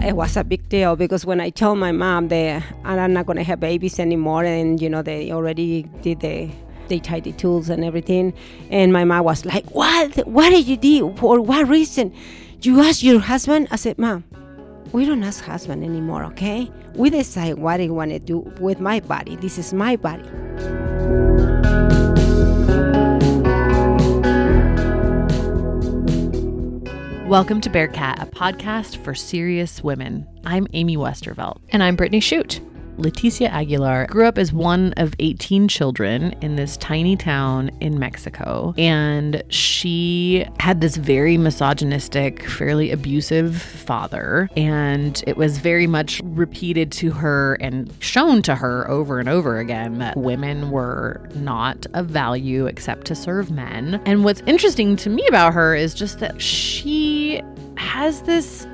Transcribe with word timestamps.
Yeah, 0.00 0.08
it 0.08 0.16
was 0.16 0.36
a 0.36 0.44
big 0.44 0.68
deal 0.68 0.96
because 0.96 1.24
when 1.24 1.40
I 1.40 1.50
told 1.50 1.78
my 1.78 1.92
mom 1.92 2.28
that 2.28 2.64
I'm 2.84 3.12
not 3.12 3.26
gonna 3.26 3.44
have 3.44 3.60
babies 3.60 4.00
anymore, 4.00 4.44
and 4.44 4.80
you 4.80 4.88
know 4.88 5.02
they 5.02 5.30
already 5.30 5.84
did 6.02 6.20
the 6.20 6.50
they 6.88 6.98
tied 6.98 7.24
the 7.24 7.32
tools 7.32 7.70
and 7.70 7.84
everything, 7.84 8.34
and 8.70 8.92
my 8.92 9.04
mom 9.04 9.24
was 9.24 9.44
like, 9.44 9.70
"What? 9.70 10.26
What 10.26 10.50
did 10.50 10.66
you 10.66 10.76
do? 10.76 11.14
For 11.16 11.40
what 11.40 11.68
reason? 11.68 12.12
You 12.62 12.80
asked 12.80 13.02
your 13.02 13.20
husband?" 13.20 13.68
I 13.70 13.76
said, 13.76 13.98
"Mom, 13.98 14.24
we 14.92 15.04
don't 15.04 15.22
ask 15.22 15.44
husband 15.44 15.84
anymore, 15.84 16.24
okay? 16.24 16.70
We 16.94 17.10
decide 17.10 17.58
what 17.58 17.80
I 17.80 17.88
want 17.88 18.10
to 18.10 18.18
do 18.18 18.38
with 18.60 18.80
my 18.80 19.00
body. 19.00 19.36
This 19.36 19.58
is 19.58 19.72
my 19.72 19.96
body." 19.96 20.28
Welcome 27.34 27.60
to 27.62 27.68
Bearcat, 27.68 28.22
a 28.22 28.26
podcast 28.26 28.96
for 28.98 29.12
serious 29.12 29.82
women. 29.82 30.24
I'm 30.44 30.68
Amy 30.72 30.96
Westervelt. 30.96 31.58
And 31.70 31.82
I'm 31.82 31.96
Brittany 31.96 32.20
Shoot. 32.20 32.60
Leticia 32.96 33.48
Aguilar 33.48 34.06
grew 34.06 34.26
up 34.26 34.38
as 34.38 34.52
one 34.52 34.92
of 34.96 35.14
18 35.18 35.68
children 35.68 36.34
in 36.40 36.56
this 36.56 36.76
tiny 36.76 37.16
town 37.16 37.70
in 37.80 37.98
Mexico. 37.98 38.74
And 38.78 39.42
she 39.48 40.46
had 40.60 40.80
this 40.80 40.96
very 40.96 41.36
misogynistic, 41.36 42.48
fairly 42.48 42.90
abusive 42.90 43.60
father. 43.60 44.48
And 44.56 45.22
it 45.26 45.36
was 45.36 45.58
very 45.58 45.86
much 45.86 46.20
repeated 46.24 46.92
to 46.92 47.10
her 47.10 47.54
and 47.54 47.92
shown 48.00 48.42
to 48.42 48.54
her 48.54 48.88
over 48.90 49.18
and 49.18 49.28
over 49.28 49.58
again 49.58 49.98
that 49.98 50.16
women 50.16 50.70
were 50.70 51.28
not 51.34 51.86
of 51.94 52.06
value 52.06 52.66
except 52.66 53.06
to 53.08 53.14
serve 53.14 53.50
men. 53.50 54.00
And 54.06 54.24
what's 54.24 54.42
interesting 54.46 54.96
to 54.96 55.10
me 55.10 55.26
about 55.28 55.54
her 55.54 55.74
is 55.74 55.94
just 55.94 56.20
that 56.20 56.40
she 56.40 57.42
has 57.76 58.22
this 58.22 58.66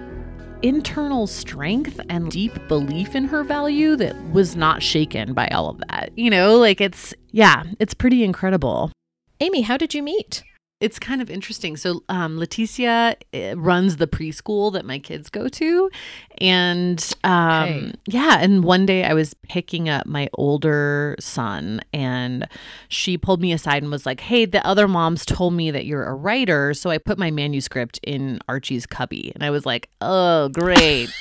internal 0.62 1.26
strength 1.26 2.00
and 2.08 2.30
deep 2.30 2.52
belief 2.68 3.14
in 3.14 3.24
her 3.24 3.42
value 3.42 3.96
that 3.96 4.16
was 4.32 4.56
not 4.56 4.82
shaken 4.82 5.32
by 5.32 5.48
all 5.48 5.68
of 5.68 5.78
that. 5.88 6.10
You 6.16 6.30
know, 6.30 6.56
like 6.56 6.80
it's, 6.80 7.14
yeah, 7.30 7.64
it's 7.78 7.94
pretty 7.94 8.24
incredible. 8.24 8.92
Amy, 9.40 9.62
how 9.62 9.76
did 9.76 9.94
you 9.94 10.02
meet? 10.02 10.42
It's 10.80 10.98
kind 10.98 11.20
of 11.20 11.28
interesting. 11.28 11.76
So, 11.76 12.02
um, 12.08 12.38
Leticia 12.38 13.14
eh, 13.34 13.54
runs 13.56 13.98
the 13.98 14.06
preschool 14.06 14.72
that 14.72 14.86
my 14.86 14.98
kids 14.98 15.28
go 15.28 15.46
to. 15.48 15.90
And 16.38 17.12
um, 17.22 17.68
Okay. 17.68 17.92
yeah, 18.06 18.38
and 18.40 18.64
one 18.64 18.86
day 18.86 19.04
I 19.04 19.12
was 19.12 19.34
picking 19.34 19.90
up 19.90 20.06
my 20.06 20.28
older 20.34 21.16
son, 21.20 21.82
and 21.92 22.48
she 22.88 23.18
pulled 23.18 23.42
me 23.42 23.52
aside 23.52 23.82
and 23.82 23.92
was 23.92 24.06
like, 24.06 24.20
Hey, 24.20 24.46
the 24.46 24.66
other 24.66 24.88
moms 24.88 25.26
told 25.26 25.52
me 25.52 25.70
that 25.70 25.84
you're 25.84 26.04
a 26.06 26.14
writer. 26.14 26.72
So 26.72 26.88
I 26.88 26.96
put 26.96 27.18
my 27.18 27.30
manuscript 27.30 28.00
in 28.02 28.40
Archie's 28.48 28.86
cubby. 28.86 29.32
And 29.34 29.44
I 29.44 29.50
was 29.50 29.66
like, 29.66 29.90
Oh, 30.00 30.48
great. 30.48 31.10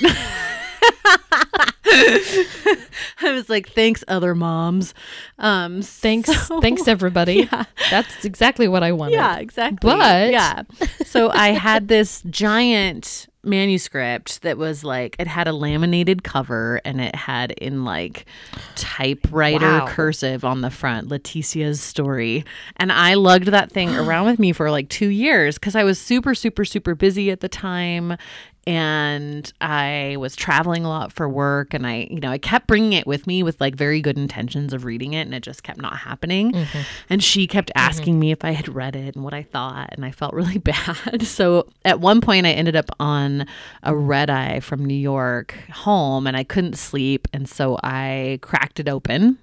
I 3.22 3.32
was 3.32 3.48
like, 3.48 3.68
thanks, 3.70 4.02
other 4.08 4.34
moms. 4.34 4.94
Um, 5.38 5.82
Thanks, 5.82 6.30
so- 6.48 6.60
thanks 6.62 6.86
everybody. 6.88 7.48
Yeah. 7.52 7.64
That's 7.90 8.24
exactly 8.24 8.68
what 8.68 8.82
I 8.82 8.92
wanted. 8.92 9.14
Yeah, 9.14 9.38
exactly. 9.38 9.90
But- 9.90 10.30
yeah. 10.30 10.62
So 11.04 11.30
I 11.30 11.48
had 11.52 11.88
this 11.88 12.22
giant 12.30 13.26
manuscript 13.42 14.42
that 14.42 14.58
was 14.58 14.84
like 14.84 15.16
it 15.18 15.26
had 15.26 15.48
a 15.48 15.52
laminated 15.54 16.22
cover 16.22 16.78
and 16.84 17.00
it 17.00 17.14
had 17.14 17.52
in 17.52 17.86
like 17.86 18.26
typewriter 18.74 19.64
Wow. 19.78 19.86
cursive 19.86 20.44
on 20.44 20.60
the 20.60 20.68
front 20.68 21.08
Leticia's 21.08 21.80
story 21.80 22.44
and 22.76 22.92
I 22.92 23.14
lugged 23.14 23.46
that 23.48 23.72
thing 23.72 23.96
around 23.96 24.26
with 24.26 24.38
me 24.38 24.52
for 24.52 24.70
like 24.70 24.90
2 24.90 25.06
years 25.08 25.56
cuz 25.56 25.74
I 25.74 25.84
was 25.84 25.98
super 25.98 26.34
super 26.34 26.66
super 26.66 26.94
busy 26.94 27.30
at 27.30 27.40
the 27.40 27.48
time 27.48 28.18
and 28.66 29.52
I 29.60 30.16
was 30.18 30.36
traveling 30.36 30.84
a 30.84 30.88
lot 30.88 31.12
for 31.12 31.28
work 31.28 31.72
and 31.74 31.86
I 31.86 32.08
you 32.10 32.20
know 32.20 32.30
I 32.30 32.38
kept 32.38 32.66
bringing 32.66 32.92
it 32.92 33.06
with 33.06 33.26
me 33.26 33.42
with 33.42 33.60
like 33.60 33.74
very 33.74 34.00
good 34.00 34.18
intentions 34.18 34.72
of 34.72 34.84
reading 34.84 35.14
it 35.14 35.22
and 35.22 35.34
it 35.34 35.42
just 35.42 35.62
kept 35.62 35.80
not 35.80 35.96
happening. 35.96 36.52
Mm-hmm. 36.52 36.80
And 37.08 37.22
she 37.22 37.46
kept 37.46 37.70
mm-hmm. 37.70 37.88
asking 37.88 38.20
me 38.20 38.32
if 38.32 38.44
I 38.44 38.52
had 38.52 38.68
read 38.68 38.96
it 38.96 39.14
and 39.14 39.24
what 39.24 39.34
I 39.34 39.42
thought 39.42 39.90
and 39.92 40.04
I 40.04 40.10
felt 40.10 40.34
really 40.40 40.58
bad. 40.58 41.26
So 41.26 41.68
at 41.84 42.00
one 42.00 42.20
point 42.20 42.46
I 42.46 42.50
ended 42.50 42.76
up 42.76 42.90
on 43.00 43.46
a 43.82 43.96
red 43.96 44.30
eye 44.30 44.60
from 44.60 44.84
New 44.84 44.94
York 44.94 45.54
home 45.72 46.26
and 46.26 46.36
I 46.36 46.44
couldn't 46.44 46.76
sleep 46.76 47.28
and 47.32 47.48
so 47.48 47.78
I 47.82 48.38
cracked 48.42 48.80
it 48.80 48.88
open 48.88 49.38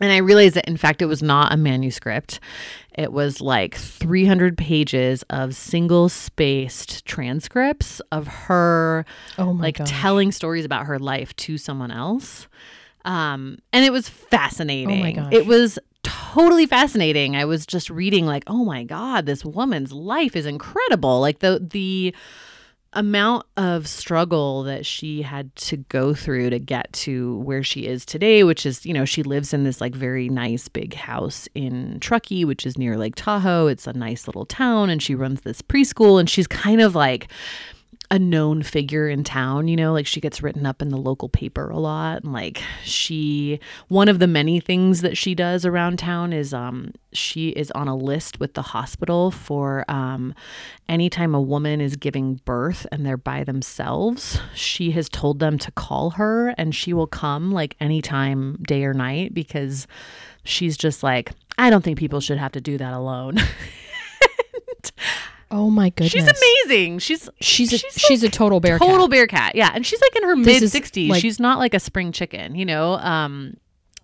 and 0.00 0.12
I 0.12 0.18
realized 0.18 0.54
that, 0.56 0.68
in 0.68 0.76
fact, 0.76 1.00
it 1.02 1.06
was 1.06 1.22
not 1.22 1.52
a 1.52 1.56
manuscript. 1.56 2.40
It 2.96 3.12
was 3.12 3.40
like 3.40 3.74
300 3.74 4.56
pages 4.56 5.22
of 5.30 5.54
single 5.54 6.08
spaced 6.08 7.04
transcripts 7.04 8.00
of 8.12 8.26
her 8.26 9.04
Oh 9.38 9.52
my 9.52 9.64
like 9.64 9.78
gosh. 9.78 9.90
telling 9.90 10.32
stories 10.32 10.64
about 10.64 10.86
her 10.86 10.98
life 10.98 11.34
to 11.36 11.58
someone 11.58 11.90
else. 11.90 12.46
Um, 13.04 13.58
and 13.72 13.84
it 13.84 13.92
was 13.92 14.08
fascinating. 14.08 15.18
Oh 15.18 15.22
gosh. 15.24 15.32
It 15.32 15.46
was 15.46 15.78
totally 16.02 16.66
fascinating. 16.66 17.36
I 17.36 17.44
was 17.44 17.66
just 17.66 17.90
reading 17.90 18.26
like, 18.26 18.44
oh 18.46 18.64
my 18.64 18.82
God, 18.84 19.26
this 19.26 19.44
woman's 19.44 19.92
life 19.92 20.34
is 20.36 20.46
incredible. 20.46 21.20
Like 21.20 21.40
the 21.40 21.64
the 21.70 22.14
amount 22.92 23.46
of 23.56 23.86
struggle 23.86 24.62
that 24.62 24.86
she 24.86 25.22
had 25.22 25.54
to 25.56 25.76
go 25.76 26.14
through 26.14 26.50
to 26.50 26.58
get 26.58 26.92
to 26.92 27.38
where 27.38 27.62
she 27.62 27.86
is 27.86 28.06
today, 28.06 28.42
which 28.42 28.64
is, 28.64 28.86
you 28.86 28.94
know, 28.94 29.04
she 29.04 29.22
lives 29.22 29.52
in 29.52 29.64
this 29.64 29.80
like 29.80 29.94
very 29.94 30.28
nice 30.28 30.68
big 30.68 30.94
house 30.94 31.48
in 31.54 32.00
Truckee, 32.00 32.44
which 32.44 32.64
is 32.64 32.78
near 32.78 32.96
Lake 32.96 33.14
Tahoe. 33.16 33.66
It's 33.66 33.86
a 33.86 33.92
nice 33.92 34.26
little 34.26 34.46
town, 34.46 34.88
and 34.90 35.02
she 35.02 35.14
runs 35.14 35.42
this 35.42 35.62
preschool, 35.62 36.18
and 36.18 36.28
she's 36.30 36.46
kind 36.46 36.80
of 36.80 36.94
like 36.94 37.28
a 38.10 38.18
known 38.18 38.62
figure 38.62 39.08
in 39.08 39.24
town, 39.24 39.68
you 39.68 39.76
know, 39.76 39.92
like 39.92 40.06
she 40.06 40.20
gets 40.20 40.42
written 40.42 40.64
up 40.64 40.80
in 40.80 40.90
the 40.90 40.96
local 40.96 41.28
paper 41.28 41.70
a 41.70 41.78
lot 41.78 42.22
and 42.22 42.32
like 42.32 42.62
she 42.84 43.58
one 43.88 44.08
of 44.08 44.18
the 44.18 44.26
many 44.26 44.60
things 44.60 45.00
that 45.00 45.16
she 45.16 45.34
does 45.34 45.64
around 45.64 45.98
town 45.98 46.32
is 46.32 46.54
um 46.54 46.92
she 47.12 47.48
is 47.50 47.70
on 47.72 47.88
a 47.88 47.96
list 47.96 48.38
with 48.38 48.54
the 48.54 48.62
hospital 48.62 49.30
for 49.30 49.84
um 49.88 50.34
anytime 50.88 51.34
a 51.34 51.40
woman 51.40 51.80
is 51.80 51.96
giving 51.96 52.36
birth 52.44 52.86
and 52.92 53.04
they're 53.04 53.16
by 53.16 53.42
themselves, 53.42 54.40
she 54.54 54.92
has 54.92 55.08
told 55.08 55.40
them 55.40 55.58
to 55.58 55.72
call 55.72 56.10
her 56.10 56.50
and 56.50 56.74
she 56.74 56.92
will 56.92 57.06
come 57.06 57.50
like 57.50 57.76
anytime 57.80 58.56
day 58.62 58.84
or 58.84 58.94
night 58.94 59.34
because 59.34 59.86
she's 60.44 60.76
just 60.76 61.02
like 61.02 61.32
I 61.58 61.70
don't 61.70 61.82
think 61.82 61.98
people 61.98 62.20
should 62.20 62.38
have 62.38 62.52
to 62.52 62.60
do 62.60 62.78
that 62.78 62.92
alone. 62.92 63.38
Oh 65.50 65.70
my 65.70 65.90
goodness. 65.90 66.12
She's 66.12 66.26
amazing. 66.26 66.98
She's 66.98 67.28
She's 67.40 67.72
a, 67.72 67.78
She's 67.78 67.92
she's, 67.98 68.22
a 68.24 68.28
total 68.28 68.60
bear 68.60 68.78
cat. 68.78 68.88
total 68.88 69.08
bear 69.08 69.26
cat 69.26 69.54
yeah 69.54 69.70
and 69.74 69.86
she's 69.86 70.00
like 70.00 70.16
in 70.16 70.24
her 70.24 70.34
mid 70.36 70.62
60s. 70.62 71.08
like- 71.08 71.20
she's 71.20 71.38
not 71.38 71.58
like 71.58 71.72
a 71.74 71.80
spring 71.80 72.10
chicken 72.12 72.54
you 72.56 72.64
know 72.64 72.94
um 72.94 73.56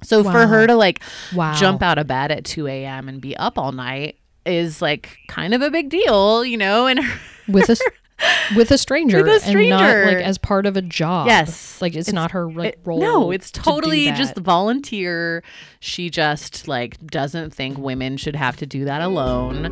so 0.03 0.23
for 0.25 0.47
her 0.47 0.67
to 0.67 0.75
like 0.77 1.01
Wow. 1.35 1.55
jump 1.55 1.83
out 1.83 1.99
of 1.99 2.06
bed 2.06 2.31
at 2.33 2.44
2 2.44 2.67
a.m 2.69 3.09
and 3.09 3.21
be 3.21 3.37
up 3.37 3.59
all 3.59 3.73
night 3.73 4.19
is 4.47 4.81
like 4.83 5.19
kind 5.29 5.53
of 5.55 5.62
a 5.62 5.71
big 5.71 5.89
deal 5.91 6.44
you 6.44 6.56
know 6.56 6.87
and 6.87 7.00
her, 7.00 7.21
with 7.49 7.69
a 7.71 7.77
with 8.57 8.71
a 8.71 8.79
stranger, 8.79 9.19
With 9.19 9.27
a 9.27 9.31
and 9.33 9.69
not 9.71 9.81
stranger. 9.81 10.07
like 10.07 10.25
as 10.25 10.39
part 10.39 10.67
of 10.67 10.77
a 10.77 10.83
job. 10.83 11.27
Yes. 11.27 11.81
like 11.83 11.95
it's, 11.97 12.13
not 12.13 12.31
her 12.33 12.51
like 12.51 12.75
it- 12.75 12.79
role. 12.85 13.01
no 13.01 13.31
it's 13.31 13.51
totally 13.51 14.07
that. 14.07 14.17
just 14.17 14.37
volunteer 14.37 15.43
she 15.81 16.11
just 16.11 16.69
like 16.69 17.05
doesn't 17.07 17.53
think 17.55 17.79
women 17.79 18.17
should 18.17 18.37
have 18.37 18.57
to 18.59 18.67
do 18.67 18.85
that 18.85 19.03
alone 19.03 19.67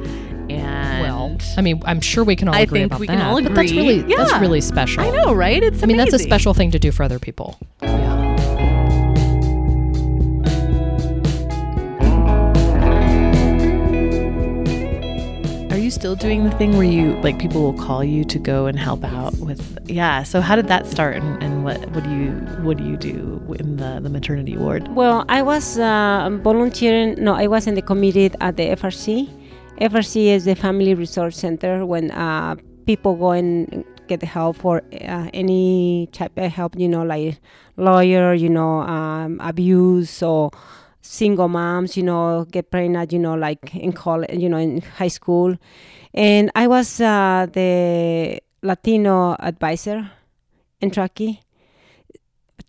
and 0.50 1.02
well. 1.02 1.37
I 1.56 1.61
mean, 1.62 1.82
I'm 1.85 2.00
sure 2.00 2.25
we 2.25 2.37
can 2.37 2.49
all 2.49 2.55
I 2.55 2.61
agree 2.61 2.81
think 2.81 2.91
about 2.93 3.00
we 3.00 3.06
that. 3.06 3.17
can 3.19 3.23
all 3.26 3.43
But 3.43 3.55
that's 3.55 3.70
agree. 3.70 4.00
really 4.02 4.14
that's 4.14 4.32
really 4.41 4.61
special. 4.61 5.02
i 5.02 5.11
know 5.11 5.32
right 5.32 5.62
it's 5.62 5.82
I 5.82 5.87
mean, 5.87 5.97
that's 5.97 6.12
a 6.14 6.19
special 6.19 6.55
thing 6.55 6.70
to 6.73 6.79
do 6.79 6.91
for 6.93 7.02
other 7.02 7.19
people. 7.19 7.58
Still 15.90 16.16
doing 16.16 16.44
the 16.44 16.50
thing 16.52 16.76
where 16.76 16.87
you 16.87 17.16
like 17.22 17.38
people 17.38 17.62
will 17.62 17.78
call 17.87 18.02
you 18.02 18.25
to 18.25 18.38
go 18.38 18.66
and 18.66 18.78
help 18.78 19.04
out 19.04 19.37
with? 19.38 19.78
Yeah. 19.88 20.22
So 20.22 20.40
how 20.40 20.56
did 20.56 20.69
that 20.69 20.87
start, 20.87 21.16
and, 21.16 21.42
and 21.42 21.64
what 21.64 21.78
what 21.90 22.04
do 22.04 22.10
you 22.10 22.31
what 22.62 22.76
do 22.76 22.84
you 22.84 22.96
do 22.96 23.56
in 23.58 23.76
the 23.76 24.00
the 24.00 24.08
maternity 24.08 24.56
ward? 24.56 24.88
Well, 24.94 25.25
I 25.28 25.42
was 25.42 25.78
uh, 25.78 26.28
volunteering. 26.42 27.22
No, 27.22 27.34
I 27.34 27.46
was 27.46 27.66
in 27.66 27.75
the 27.75 27.82
committee 27.82 28.31
at 28.40 28.56
the 28.56 28.69
FRC. 28.76 29.28
FRC 29.81 30.26
is 30.26 30.44
the 30.44 30.54
Family 30.54 30.94
Resource 30.94 31.38
Center 31.38 31.87
when 31.87 32.10
uh, 32.10 32.56
people 32.87 33.16
go 33.16 33.32
and 33.32 33.84
get 34.08 34.22
help 34.22 34.56
for 34.56 34.82
uh, 34.92 35.31
any 35.32 36.08
type 36.12 36.37
of 36.37 36.52
help. 36.52 36.78
You 36.78 36.88
know, 36.88 37.02
like 37.02 37.40
lawyer, 37.76 38.34
you 38.34 38.48
know, 38.48 38.81
um, 38.81 39.40
abuse 39.40 40.22
or 40.22 40.50
single 41.02 41.49
moms, 41.49 41.97
you 41.97 42.02
know, 42.02 42.47
get 42.50 42.70
pregnant, 42.70 43.12
you 43.12 43.19
know, 43.19 43.35
like 43.35 43.75
in 43.75 43.93
college, 43.93 44.31
you 44.32 44.49
know, 44.49 44.58
in 44.58 44.81
high 44.81 45.08
school. 45.08 45.56
And 46.14 46.50
I 46.55 46.67
was 46.67 47.00
uh, 47.00 47.47
the 47.52 48.41
Latino 48.62 49.37
advisor 49.38 50.11
in 50.81 50.91
Truckee 50.91 51.41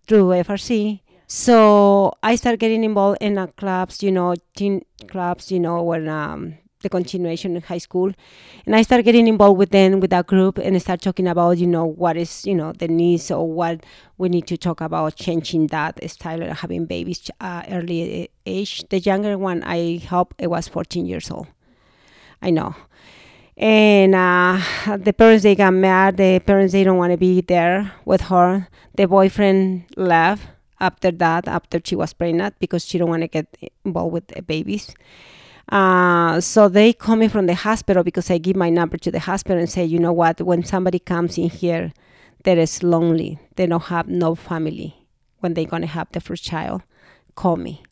through 0.08 0.30
FRC. 0.30 1.02
So 1.28 2.14
I 2.22 2.36
started 2.36 2.60
getting 2.60 2.84
involved 2.84 3.20
in 3.22 3.38
uh, 3.38 3.48
clubs, 3.48 4.04
you 4.04 4.12
know, 4.12 4.36
teen 4.56 4.84
clubs, 5.08 5.52
you 5.52 5.60
know, 5.60 5.82
when 5.82 6.10
um, 6.10 6.58
the 6.82 6.90
continuation 6.90 7.56
in 7.56 7.62
high 7.62 7.78
school. 7.78 8.12
And 8.66 8.76
I 8.76 8.82
started 8.82 9.04
getting 9.04 9.28
involved 9.28 9.58
with 9.58 9.72
them, 9.72 10.00
with 10.00 10.10
that 10.12 10.28
group, 10.28 10.58
and 10.58 10.80
start 10.82 11.02
talking 11.02 11.28
about, 11.28 11.58
you 11.58 11.68
know, 11.68 11.86
what 11.86 12.18
is, 12.18 12.46
you 12.46 12.56
know, 12.56 12.74
the 12.74 12.88
needs 12.88 13.32
or 13.32 13.50
what 13.52 13.84
we 14.18 14.30
need 14.30 14.48
to 14.48 14.58
talk 14.58 14.82
about 14.82 15.16
changing 15.16 15.68
that 15.68 16.00
style 16.10 16.42
of 16.44 16.60
having 16.60 16.86
babies 16.86 17.30
uh, 17.40 17.64
early 17.70 18.30
age. 18.46 18.84
The 18.90 19.00
younger 19.00 19.38
one 19.38 19.64
I 19.64 19.98
helped, 19.98 20.42
it 20.42 20.48
was 20.48 20.68
14 20.68 21.06
years 21.06 21.32
old. 21.32 21.48
I 22.42 22.50
know. 22.50 22.76
And 23.58 24.16
uh, 24.16 24.60
the 24.98 25.14
parents, 25.14 25.44
they 25.44 25.56
got 25.56 25.74
mad. 25.74 26.18
The 26.18 26.40
parents, 26.40 26.74
they 26.74 26.84
don't 26.84 26.98
want 26.98 27.12
to 27.12 27.18
be 27.18 27.42
there 27.42 27.92
with 28.06 28.22
her. 28.22 28.68
The 28.96 29.08
boyfriend 29.08 29.86
left 29.96 30.48
after 30.80 31.12
that, 31.12 31.48
after 31.48 31.80
she 31.84 31.96
was 31.96 32.14
pregnant, 32.14 32.56
because 32.60 32.84
she 32.84 32.98
don't 32.98 33.10
want 33.10 33.22
to 33.22 33.28
get 33.28 33.46
involved 33.86 34.14
with 34.14 34.28
the 34.28 34.42
babies. 34.42 34.96
Uh, 35.72 36.42
so 36.42 36.68
they 36.68 36.92
call 36.92 37.16
me 37.16 37.30
from 37.30 37.46
the 37.46 37.56
hospital 37.56 38.04
because 38.04 38.30
I 38.30 38.38
give 38.38 38.58
my 38.58 38.70
number 38.70 38.98
to 38.98 39.12
the 39.12 39.20
hospital 39.20 39.58
and 39.58 39.70
say, 39.70 39.86
you 39.86 40.00
know 40.00 40.12
what, 40.12 40.42
when 40.42 40.64
somebody 40.64 41.00
comes 41.00 41.38
in 41.38 41.50
here 41.50 41.94
that 42.44 42.58
is 42.58 42.84
lonely, 42.84 43.40
they 43.56 43.68
don't 43.68 43.84
have 43.84 44.08
no 44.08 44.36
family 44.36 45.08
when 45.40 45.54
they're 45.54 45.66
gonna 45.66 45.88
have 45.88 46.08
the 46.12 46.20
first 46.20 46.44
child, 46.44 46.84
call 47.36 47.56
me. 47.56 47.84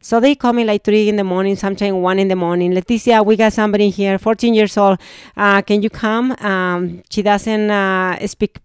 So 0.00 0.20
they 0.20 0.34
call 0.34 0.52
me 0.52 0.64
like 0.64 0.84
three 0.84 1.08
in 1.08 1.16
the 1.16 1.24
morning, 1.24 1.56
sometimes 1.56 1.94
one 1.94 2.18
in 2.18 2.28
the 2.28 2.36
morning. 2.36 2.72
Leticia, 2.72 3.24
we 3.24 3.36
got 3.36 3.52
somebody 3.52 3.90
here, 3.90 4.18
14 4.18 4.54
years 4.54 4.76
old. 4.76 4.98
Uh, 5.36 5.62
can 5.62 5.82
you 5.82 5.90
come? 5.90 6.32
Um, 6.38 7.02
she 7.10 7.22
doesn't 7.22 7.70
uh, 7.70 8.26
speak 8.26 8.58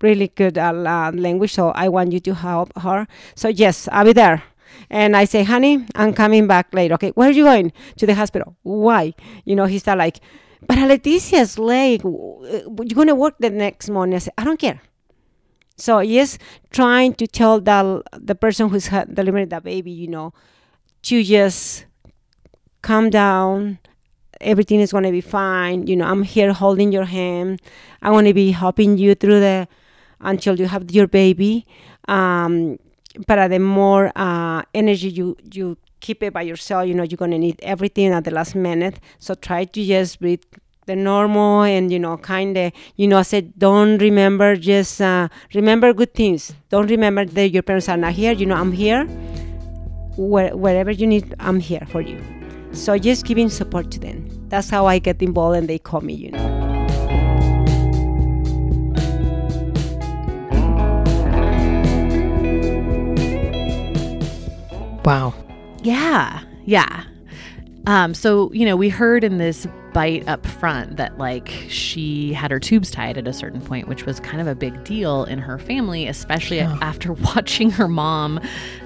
really 0.00 0.28
good 0.28 0.58
uh, 0.58 0.72
language, 1.14 1.52
so 1.52 1.70
I 1.70 1.88
want 1.88 2.12
you 2.12 2.20
to 2.20 2.34
help 2.34 2.76
her. 2.78 3.06
So 3.36 3.48
yes, 3.48 3.88
I'll 3.92 4.04
be 4.04 4.12
there. 4.12 4.42
And 4.90 5.16
I 5.16 5.24
say, 5.24 5.42
honey, 5.42 5.84
I'm 5.94 6.12
coming 6.12 6.46
back 6.46 6.72
later. 6.72 6.94
Okay, 6.94 7.10
where 7.10 7.28
are 7.28 7.32
you 7.32 7.44
going? 7.44 7.72
To 7.96 8.06
the 8.06 8.14
hospital. 8.14 8.56
Why? 8.62 9.14
You 9.44 9.56
know, 9.56 9.66
he 9.66 9.80
like, 9.86 10.20
but 10.66 10.78
Leticia's 10.78 11.58
late. 11.58 12.02
You're 12.04 12.94
going 12.94 13.08
to 13.08 13.14
work 13.14 13.34
the 13.38 13.50
next 13.50 13.90
morning. 13.90 14.14
I 14.14 14.18
said, 14.18 14.34
I 14.38 14.44
don't 14.44 14.60
care. 14.60 14.80
So 15.76 15.98
yes, 16.00 16.38
trying 16.70 17.14
to 17.14 17.26
tell 17.26 17.60
the, 17.60 18.02
the 18.12 18.34
person 18.34 18.68
who's 18.68 18.88
delivering 19.12 19.48
the 19.48 19.60
baby, 19.60 19.90
you 19.90 20.06
know, 20.08 20.32
to 21.02 21.22
just 21.22 21.86
calm 22.82 23.10
down. 23.10 23.78
Everything 24.40 24.80
is 24.80 24.92
going 24.92 25.04
to 25.04 25.10
be 25.10 25.20
fine. 25.20 25.86
You 25.86 25.96
know, 25.96 26.06
I'm 26.06 26.22
here 26.22 26.52
holding 26.52 26.92
your 26.92 27.04
hand. 27.04 27.60
I 28.02 28.10
want 28.10 28.26
to 28.26 28.34
be 28.34 28.50
helping 28.50 28.98
you 28.98 29.14
through 29.14 29.40
the 29.40 29.68
until 30.20 30.58
you 30.58 30.66
have 30.66 30.90
your 30.90 31.06
baby. 31.06 31.66
Um, 32.08 32.78
but 33.26 33.48
the 33.48 33.58
more 33.58 34.12
uh, 34.16 34.62
energy 34.74 35.08
you 35.08 35.36
you 35.52 35.76
keep 36.00 36.22
it 36.22 36.32
by 36.32 36.42
yourself, 36.42 36.86
you 36.86 36.94
know 36.94 37.02
you're 37.02 37.16
gonna 37.16 37.38
need 37.38 37.58
everything 37.62 38.12
at 38.12 38.24
the 38.24 38.30
last 38.30 38.54
minute. 38.54 39.00
So 39.18 39.34
try 39.34 39.64
to 39.64 39.84
just 39.84 40.20
breathe 40.20 40.42
the 40.86 40.96
normal 40.96 41.62
and 41.62 41.92
you 41.92 41.98
know 41.98 42.16
kind 42.16 42.56
of 42.58 42.72
you 42.96 43.06
know 43.06 43.18
I 43.18 43.22
said 43.22 43.56
don't 43.56 43.98
remember 43.98 44.56
just 44.56 45.00
uh, 45.00 45.28
remember 45.54 45.92
good 45.92 46.14
things. 46.14 46.54
Don't 46.70 46.90
remember 46.90 47.24
that 47.24 47.50
your 47.50 47.62
parents 47.62 47.88
are 47.88 47.96
not 47.96 48.12
here. 48.12 48.32
You 48.32 48.46
know 48.46 48.56
I'm 48.56 48.72
here. 48.72 49.06
Where, 50.16 50.54
wherever 50.54 50.90
you 50.90 51.06
need, 51.06 51.34
I'm 51.40 51.58
here 51.58 51.86
for 51.88 52.02
you. 52.02 52.22
So 52.72 52.98
just 52.98 53.24
giving 53.24 53.48
support 53.48 53.90
to 53.92 53.98
them. 53.98 54.28
That's 54.48 54.68
how 54.68 54.84
I 54.84 54.98
get 54.98 55.22
involved, 55.22 55.56
and 55.56 55.68
they 55.68 55.78
call 55.78 56.02
me. 56.02 56.12
You 56.12 56.32
know. 56.32 56.51
Wow. 65.04 65.34
Yeah. 65.82 66.42
Yeah. 66.64 67.04
Um, 67.86 68.14
so, 68.14 68.52
you 68.52 68.64
know, 68.64 68.76
we 68.76 68.88
heard 68.88 69.24
in 69.24 69.38
this 69.38 69.66
bite 69.92 70.26
up 70.26 70.46
front 70.46 70.96
that 70.96 71.18
like 71.18 71.48
she 71.68 72.32
had 72.32 72.50
her 72.50 72.58
tubes 72.58 72.90
tied 72.90 73.18
at 73.18 73.26
a 73.26 73.32
certain 73.32 73.60
point, 73.60 73.88
which 73.88 74.06
was 74.06 74.20
kind 74.20 74.40
of 74.40 74.46
a 74.46 74.54
big 74.54 74.84
deal 74.84 75.24
in 75.24 75.38
her 75.38 75.58
family, 75.58 76.06
especially 76.06 76.58
yeah. 76.58 76.78
after 76.80 77.12
watching 77.34 77.70
her 77.70 77.88
mom 77.88 78.40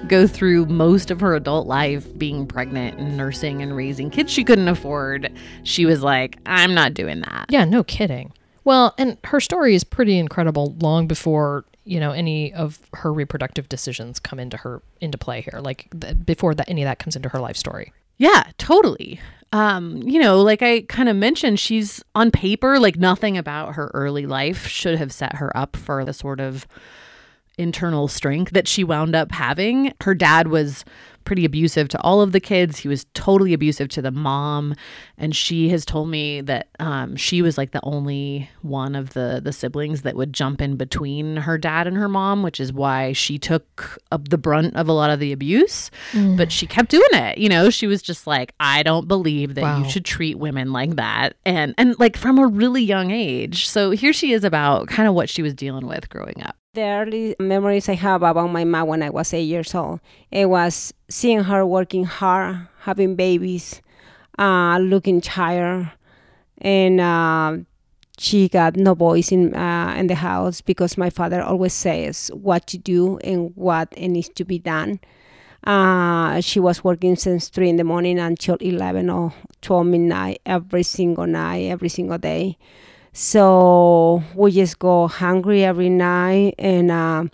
go 0.07 0.27
through 0.27 0.65
most 0.65 1.11
of 1.11 1.19
her 1.19 1.35
adult 1.35 1.67
life 1.67 2.17
being 2.17 2.45
pregnant 2.45 2.99
and 2.99 3.15
nursing 3.15 3.61
and 3.61 3.75
raising 3.75 4.09
kids 4.09 4.31
she 4.31 4.43
couldn't 4.43 4.67
afford. 4.67 5.31
She 5.63 5.85
was 5.85 6.01
like, 6.01 6.37
I'm 6.45 6.73
not 6.73 6.93
doing 6.93 7.21
that. 7.21 7.45
Yeah, 7.49 7.65
no 7.65 7.83
kidding. 7.83 8.33
Well, 8.63 8.93
and 8.97 9.17
her 9.23 9.39
story 9.39 9.75
is 9.75 9.83
pretty 9.83 10.17
incredible 10.17 10.75
long 10.79 11.07
before 11.07 11.63
you 11.87 11.99
know 11.99 12.11
any 12.11 12.53
of 12.53 12.79
her 12.93 13.11
reproductive 13.11 13.69
decisions 13.69 14.19
come 14.19 14.39
into 14.39 14.57
her 14.57 14.81
into 15.01 15.17
play 15.17 15.41
here 15.41 15.59
like 15.61 15.87
before 16.25 16.53
that 16.53 16.69
any 16.69 16.83
of 16.83 16.87
that 16.87 16.99
comes 16.99 17.15
into 17.15 17.29
her 17.29 17.39
life 17.39 17.57
story. 17.57 17.93
Yeah 18.17 18.51
totally. 18.57 19.19
Um 19.53 19.97
you 20.03 20.19
know 20.19 20.41
like 20.41 20.61
i 20.61 20.81
kind 20.81 21.07
of 21.07 21.15
mentioned 21.15 21.59
she's 21.59 22.03
on 22.13 22.31
paper 22.31 22.79
like 22.79 22.97
nothing 22.97 23.37
about 23.37 23.75
her 23.75 23.89
early 23.93 24.25
life 24.25 24.67
should 24.67 24.97
have 24.97 25.13
set 25.13 25.35
her 25.35 25.55
up 25.55 25.75
for 25.75 26.03
the 26.03 26.13
sort 26.13 26.39
of 26.39 26.67
internal 27.57 28.07
strength 28.07 28.51
that 28.51 28.67
she 28.67 28.83
wound 28.83 29.15
up 29.15 29.31
having. 29.31 29.93
Her 30.01 30.13
dad 30.13 30.47
was 30.47 30.85
pretty 31.27 31.43
abusive 31.43 31.89
to 31.89 32.01
all 32.03 32.21
of 32.21 32.31
the 32.31 32.39
kids. 32.39 32.79
He 32.79 32.87
was 32.87 33.05
totally 33.13 33.51
abusive 33.51 33.89
to 33.89 34.01
the 34.01 34.11
mom, 34.11 34.73
and 35.17 35.35
she 35.35 35.67
has 35.69 35.83
told 35.83 36.07
me 36.07 36.39
that 36.39 36.69
um, 36.79 37.17
she 37.17 37.41
was 37.41 37.57
like 37.57 37.71
the 37.71 37.81
only 37.83 38.49
one 38.61 38.95
of 38.95 39.09
the 39.09 39.41
the 39.43 39.51
siblings 39.51 40.03
that 40.03 40.15
would 40.15 40.31
jump 40.31 40.61
in 40.61 40.77
between 40.77 41.35
her 41.35 41.57
dad 41.57 41.85
and 41.85 41.97
her 41.97 42.07
mom, 42.07 42.43
which 42.43 42.61
is 42.61 42.71
why 42.71 43.11
she 43.11 43.37
took 43.37 44.01
up 44.09 44.29
the 44.29 44.37
brunt 44.37 44.77
of 44.77 44.87
a 44.87 44.93
lot 44.93 45.09
of 45.09 45.19
the 45.19 45.33
abuse. 45.33 45.91
Mm. 46.13 46.37
But 46.37 46.49
she 46.49 46.65
kept 46.65 46.89
doing 46.89 47.03
it. 47.11 47.37
You 47.37 47.49
know, 47.49 47.69
she 47.69 47.87
was 47.87 48.01
just 48.01 48.25
like, 48.25 48.53
I 48.61 48.81
don't 48.81 49.09
believe 49.09 49.55
that 49.55 49.63
wow. 49.63 49.79
you 49.79 49.89
should 49.89 50.05
treat 50.05 50.39
women 50.39 50.71
like 50.71 50.95
that, 50.95 51.35
and 51.45 51.75
and 51.77 51.99
like 51.99 52.15
from 52.15 52.39
a 52.39 52.47
really 52.47 52.83
young 52.83 53.11
age. 53.11 53.67
So 53.67 53.91
here 53.91 54.13
she 54.13 54.31
is 54.31 54.45
about 54.45 54.87
kind 54.87 55.09
of 55.09 55.13
what 55.13 55.29
she 55.29 55.41
was 55.41 55.53
dealing 55.53 55.87
with 55.87 56.07
growing 56.07 56.41
up 56.41 56.55
the 56.77 56.83
early 56.83 57.35
memories 57.39 57.89
I 57.89 57.95
have 57.95 58.21
about 58.21 58.51
my 58.51 58.63
mom 58.63 58.87
when 58.87 59.01
I 59.01 59.09
was 59.09 59.33
eight 59.33 59.49
years 59.49 59.73
old, 59.73 59.99
it 60.29 60.45
was 60.47 60.93
seeing 61.09 61.43
her 61.45 61.65
working 61.65 62.05
hard, 62.05 62.67
having 62.81 63.15
babies, 63.15 63.81
uh, 64.37 64.77
looking 64.77 65.19
tired, 65.19 65.91
and 66.59 67.01
uh, 67.01 67.57
she 68.19 68.47
got 68.47 68.75
no 68.75 68.93
voice 68.93 69.31
in 69.31 69.55
uh, 69.55 69.95
in 69.97 70.05
the 70.05 70.15
house 70.15 70.61
because 70.61 70.97
my 70.97 71.09
father 71.09 71.41
always 71.41 71.73
says 71.73 72.29
what 72.35 72.67
to 72.67 72.77
do 72.77 73.17
and 73.23 73.51
what 73.55 73.97
needs 73.97 74.29
to 74.29 74.45
be 74.45 74.59
done. 74.59 74.99
Uh, 75.63 76.39
she 76.41 76.59
was 76.59 76.83
working 76.83 77.15
since 77.15 77.49
three 77.49 77.69
in 77.69 77.77
the 77.77 77.83
morning 77.83 78.19
until 78.19 78.55
eleven 78.57 79.09
or 79.09 79.33
twelve 79.61 79.87
midnight 79.87 80.41
every 80.45 80.83
single 80.83 81.25
night, 81.25 81.71
every 81.71 81.89
single 81.89 82.19
day. 82.19 82.55
So 83.19 84.21
we 84.35 84.51
just 84.51 84.77
go 84.77 85.07
hungry 85.07 85.63
every 85.63 85.89
night, 85.89 86.53
and 86.59 86.91
uh, 86.91 87.25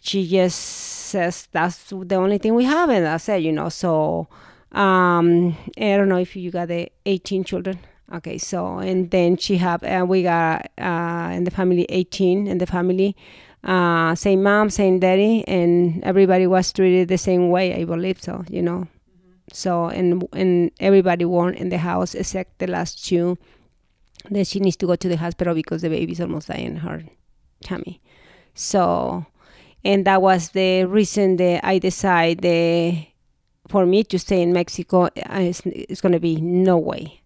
she 0.00 0.26
just 0.26 0.58
says 0.58 1.46
that's 1.52 1.90
the 1.90 2.16
only 2.16 2.38
thing 2.38 2.56
we 2.56 2.64
have, 2.64 2.90
and 2.90 3.06
that's 3.06 3.28
it, 3.28 3.42
you 3.42 3.52
know. 3.52 3.68
So 3.68 4.26
um, 4.72 5.56
I 5.76 5.96
don't 5.96 6.08
know 6.08 6.18
if 6.18 6.34
you 6.34 6.50
got 6.50 6.66
the 6.66 6.90
18 7.06 7.44
children. 7.44 7.78
Okay, 8.12 8.38
so 8.38 8.78
and 8.78 9.08
then 9.12 9.36
she 9.36 9.58
have 9.58 9.84
and 9.84 10.02
uh, 10.02 10.06
we 10.06 10.24
got 10.24 10.68
uh, 10.78 11.30
in 11.32 11.44
the 11.44 11.52
family 11.52 11.86
18 11.90 12.48
in 12.48 12.58
the 12.58 12.66
family, 12.66 13.14
uh, 13.62 14.16
same 14.16 14.42
mom, 14.42 14.68
same 14.68 14.98
daddy, 14.98 15.46
and 15.46 16.02
everybody 16.02 16.48
was 16.48 16.72
treated 16.72 17.06
the 17.06 17.18
same 17.18 17.50
way. 17.50 17.72
I 17.80 17.84
believe 17.84 18.20
so, 18.20 18.44
you 18.50 18.62
know. 18.62 18.88
Mm-hmm. 18.88 19.32
So 19.52 19.86
and 19.86 20.26
and 20.32 20.72
everybody 20.80 21.24
born 21.24 21.54
in 21.54 21.68
the 21.68 21.78
house 21.78 22.16
except 22.16 22.58
the 22.58 22.66
last 22.66 23.06
two 23.06 23.38
that 24.30 24.46
she 24.46 24.60
needs 24.60 24.76
to 24.76 24.86
go 24.86 24.96
to 24.96 25.08
the 25.08 25.16
hospital 25.16 25.54
because 25.54 25.82
the 25.82 25.88
baby's 25.88 26.20
almost 26.20 26.48
dying 26.48 26.66
in 26.66 26.76
her 26.76 27.02
tummy. 27.62 28.00
So, 28.54 29.26
and 29.84 30.04
that 30.06 30.22
was 30.22 30.50
the 30.50 30.84
reason 30.84 31.36
that 31.36 31.64
I 31.64 31.78
decided 31.78 33.06
for 33.68 33.86
me 33.86 34.04
to 34.04 34.18
stay 34.18 34.42
in 34.42 34.52
Mexico. 34.52 35.04
Uh, 35.04 35.10
it's, 35.16 35.62
it's 35.64 36.00
going 36.00 36.12
to 36.12 36.20
be 36.20 36.40
no 36.40 36.76
way. 36.76 37.20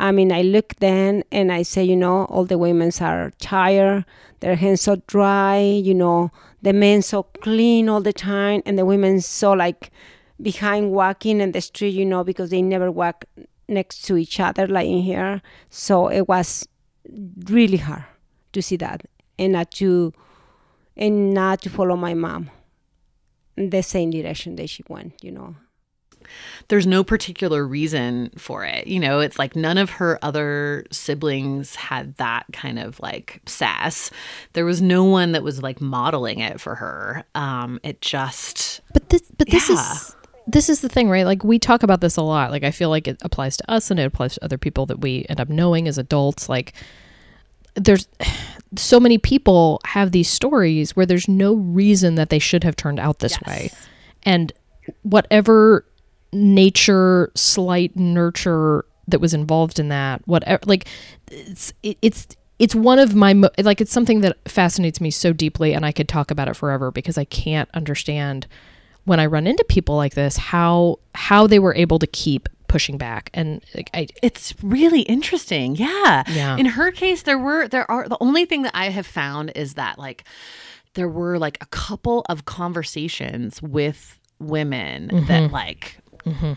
I 0.00 0.10
mean, 0.10 0.32
I 0.32 0.42
look 0.42 0.74
then 0.76 1.22
and 1.30 1.52
I 1.52 1.62
say, 1.62 1.84
you 1.84 1.96
know, 1.96 2.24
all 2.24 2.44
the 2.44 2.58
women 2.58 2.90
are 3.00 3.30
tired, 3.38 4.04
their 4.40 4.56
hands 4.56 4.80
so 4.80 4.96
dry, 5.06 5.60
you 5.60 5.94
know, 5.94 6.32
the 6.62 6.72
men 6.72 7.02
so 7.02 7.22
clean 7.22 7.88
all 7.88 8.00
the 8.00 8.12
time, 8.12 8.62
and 8.66 8.78
the 8.78 8.84
women 8.84 9.20
so 9.20 9.52
like 9.52 9.90
behind 10.40 10.90
walking 10.90 11.40
in 11.40 11.52
the 11.52 11.60
street, 11.60 11.90
you 11.90 12.04
know, 12.04 12.24
because 12.24 12.50
they 12.50 12.62
never 12.62 12.90
walk 12.90 13.26
next 13.72 14.02
to 14.06 14.16
each 14.16 14.38
other 14.40 14.66
like 14.68 14.86
in 14.86 15.02
here. 15.02 15.42
So 15.70 16.08
it 16.08 16.28
was 16.28 16.66
really 17.44 17.78
hard 17.78 18.04
to 18.52 18.62
see 18.62 18.76
that 18.76 19.02
and 19.38 19.52
not 19.52 19.70
to 19.72 20.12
and 20.96 21.32
not 21.32 21.62
to 21.62 21.70
follow 21.70 21.96
my 21.96 22.14
mom 22.14 22.50
in 23.56 23.70
the 23.70 23.82
same 23.82 24.10
direction 24.10 24.56
that 24.56 24.68
she 24.68 24.82
went, 24.88 25.14
you 25.22 25.32
know 25.32 25.56
there's 26.68 26.86
no 26.86 27.02
particular 27.02 27.66
reason 27.66 28.30
for 28.38 28.64
it. 28.64 28.86
You 28.86 29.00
know, 29.00 29.18
it's 29.18 29.38
like 29.38 29.56
none 29.56 29.76
of 29.76 29.90
her 29.90 30.18
other 30.22 30.86
siblings 30.92 31.74
had 31.74 32.16
that 32.16 32.44
kind 32.52 32.78
of 32.78 33.00
like 33.00 33.40
sass. 33.46 34.10
There 34.52 34.64
was 34.64 34.80
no 34.80 35.04
one 35.04 35.32
that 35.32 35.42
was 35.42 35.62
like 35.62 35.80
modeling 35.80 36.38
it 36.38 36.60
for 36.60 36.76
her. 36.76 37.24
Um, 37.34 37.80
it 37.82 38.00
just 38.00 38.80
But 38.92 39.08
this 39.08 39.22
but 39.36 39.48
this 39.48 39.68
Yeah. 39.68 39.74
is 39.74 40.16
this 40.46 40.68
is 40.68 40.80
the 40.80 40.88
thing, 40.88 41.08
right? 41.08 41.26
Like 41.26 41.44
we 41.44 41.58
talk 41.58 41.82
about 41.82 42.00
this 42.00 42.16
a 42.16 42.22
lot. 42.22 42.50
Like 42.50 42.64
I 42.64 42.70
feel 42.70 42.88
like 42.88 43.06
it 43.06 43.18
applies 43.22 43.56
to 43.58 43.70
us 43.70 43.90
and 43.90 44.00
it 44.00 44.04
applies 44.04 44.34
to 44.34 44.44
other 44.44 44.58
people 44.58 44.86
that 44.86 45.00
we 45.00 45.26
end 45.28 45.40
up 45.40 45.48
knowing 45.48 45.88
as 45.88 45.98
adults. 45.98 46.48
Like 46.48 46.72
there's 47.74 48.08
so 48.76 48.98
many 48.98 49.18
people 49.18 49.80
have 49.84 50.12
these 50.12 50.30
stories 50.30 50.96
where 50.96 51.06
there's 51.06 51.28
no 51.28 51.54
reason 51.54 52.14
that 52.16 52.30
they 52.30 52.38
should 52.38 52.64
have 52.64 52.76
turned 52.76 52.98
out 52.98 53.18
this 53.18 53.40
way. 53.42 53.70
And 54.22 54.52
whatever 55.02 55.84
nature, 56.32 57.30
slight 57.34 57.94
nurture 57.96 58.84
that 59.08 59.20
was 59.20 59.34
involved 59.34 59.78
in 59.78 59.88
that, 59.88 60.26
whatever, 60.26 60.62
like 60.64 60.86
it's, 61.30 61.72
it, 61.82 61.98
it's, 62.00 62.28
it's 62.58 62.74
one 62.74 62.98
of 62.98 63.14
my, 63.14 63.34
mo- 63.34 63.50
like, 63.58 63.80
it's 63.80 63.92
something 63.92 64.22
that 64.22 64.38
fascinates 64.48 65.00
me 65.00 65.10
so 65.10 65.32
deeply 65.32 65.74
and 65.74 65.84
I 65.84 65.92
could 65.92 66.08
talk 66.08 66.30
about 66.30 66.48
it 66.48 66.56
forever 66.56 66.90
because 66.90 67.18
I 67.18 67.24
can't 67.24 67.68
understand 67.74 68.46
when 69.04 69.20
I 69.20 69.26
run 69.26 69.46
into 69.46 69.64
people 69.64 69.96
like 69.96 70.14
this, 70.14 70.36
how, 70.36 70.98
how 71.14 71.46
they 71.46 71.58
were 71.58 71.74
able 71.74 71.98
to 71.98 72.06
keep 72.06 72.48
pushing 72.68 72.96
back. 72.96 73.28
And 73.34 73.62
like, 73.74 73.90
I, 73.92 74.06
it's 74.22 74.54
really 74.62 75.02
interesting. 75.02 75.76
Yeah. 75.76 76.22
Yeah. 76.28 76.56
In 76.56 76.66
her 76.66 76.90
case, 76.90 77.22
there 77.22 77.38
were 77.38 77.68
there 77.68 77.88
are 77.90 78.08
the 78.08 78.16
only 78.20 78.46
thing 78.46 78.62
that 78.62 78.74
I 78.74 78.88
have 78.88 79.06
found 79.06 79.52
is 79.54 79.74
that 79.74 79.98
like 79.98 80.24
there 80.94 81.08
were 81.08 81.38
like 81.38 81.58
a 81.60 81.66
couple 81.66 82.24
of 82.30 82.46
conversations 82.46 83.60
with 83.60 84.18
women 84.38 85.26
that 85.26 85.52
like 85.52 85.98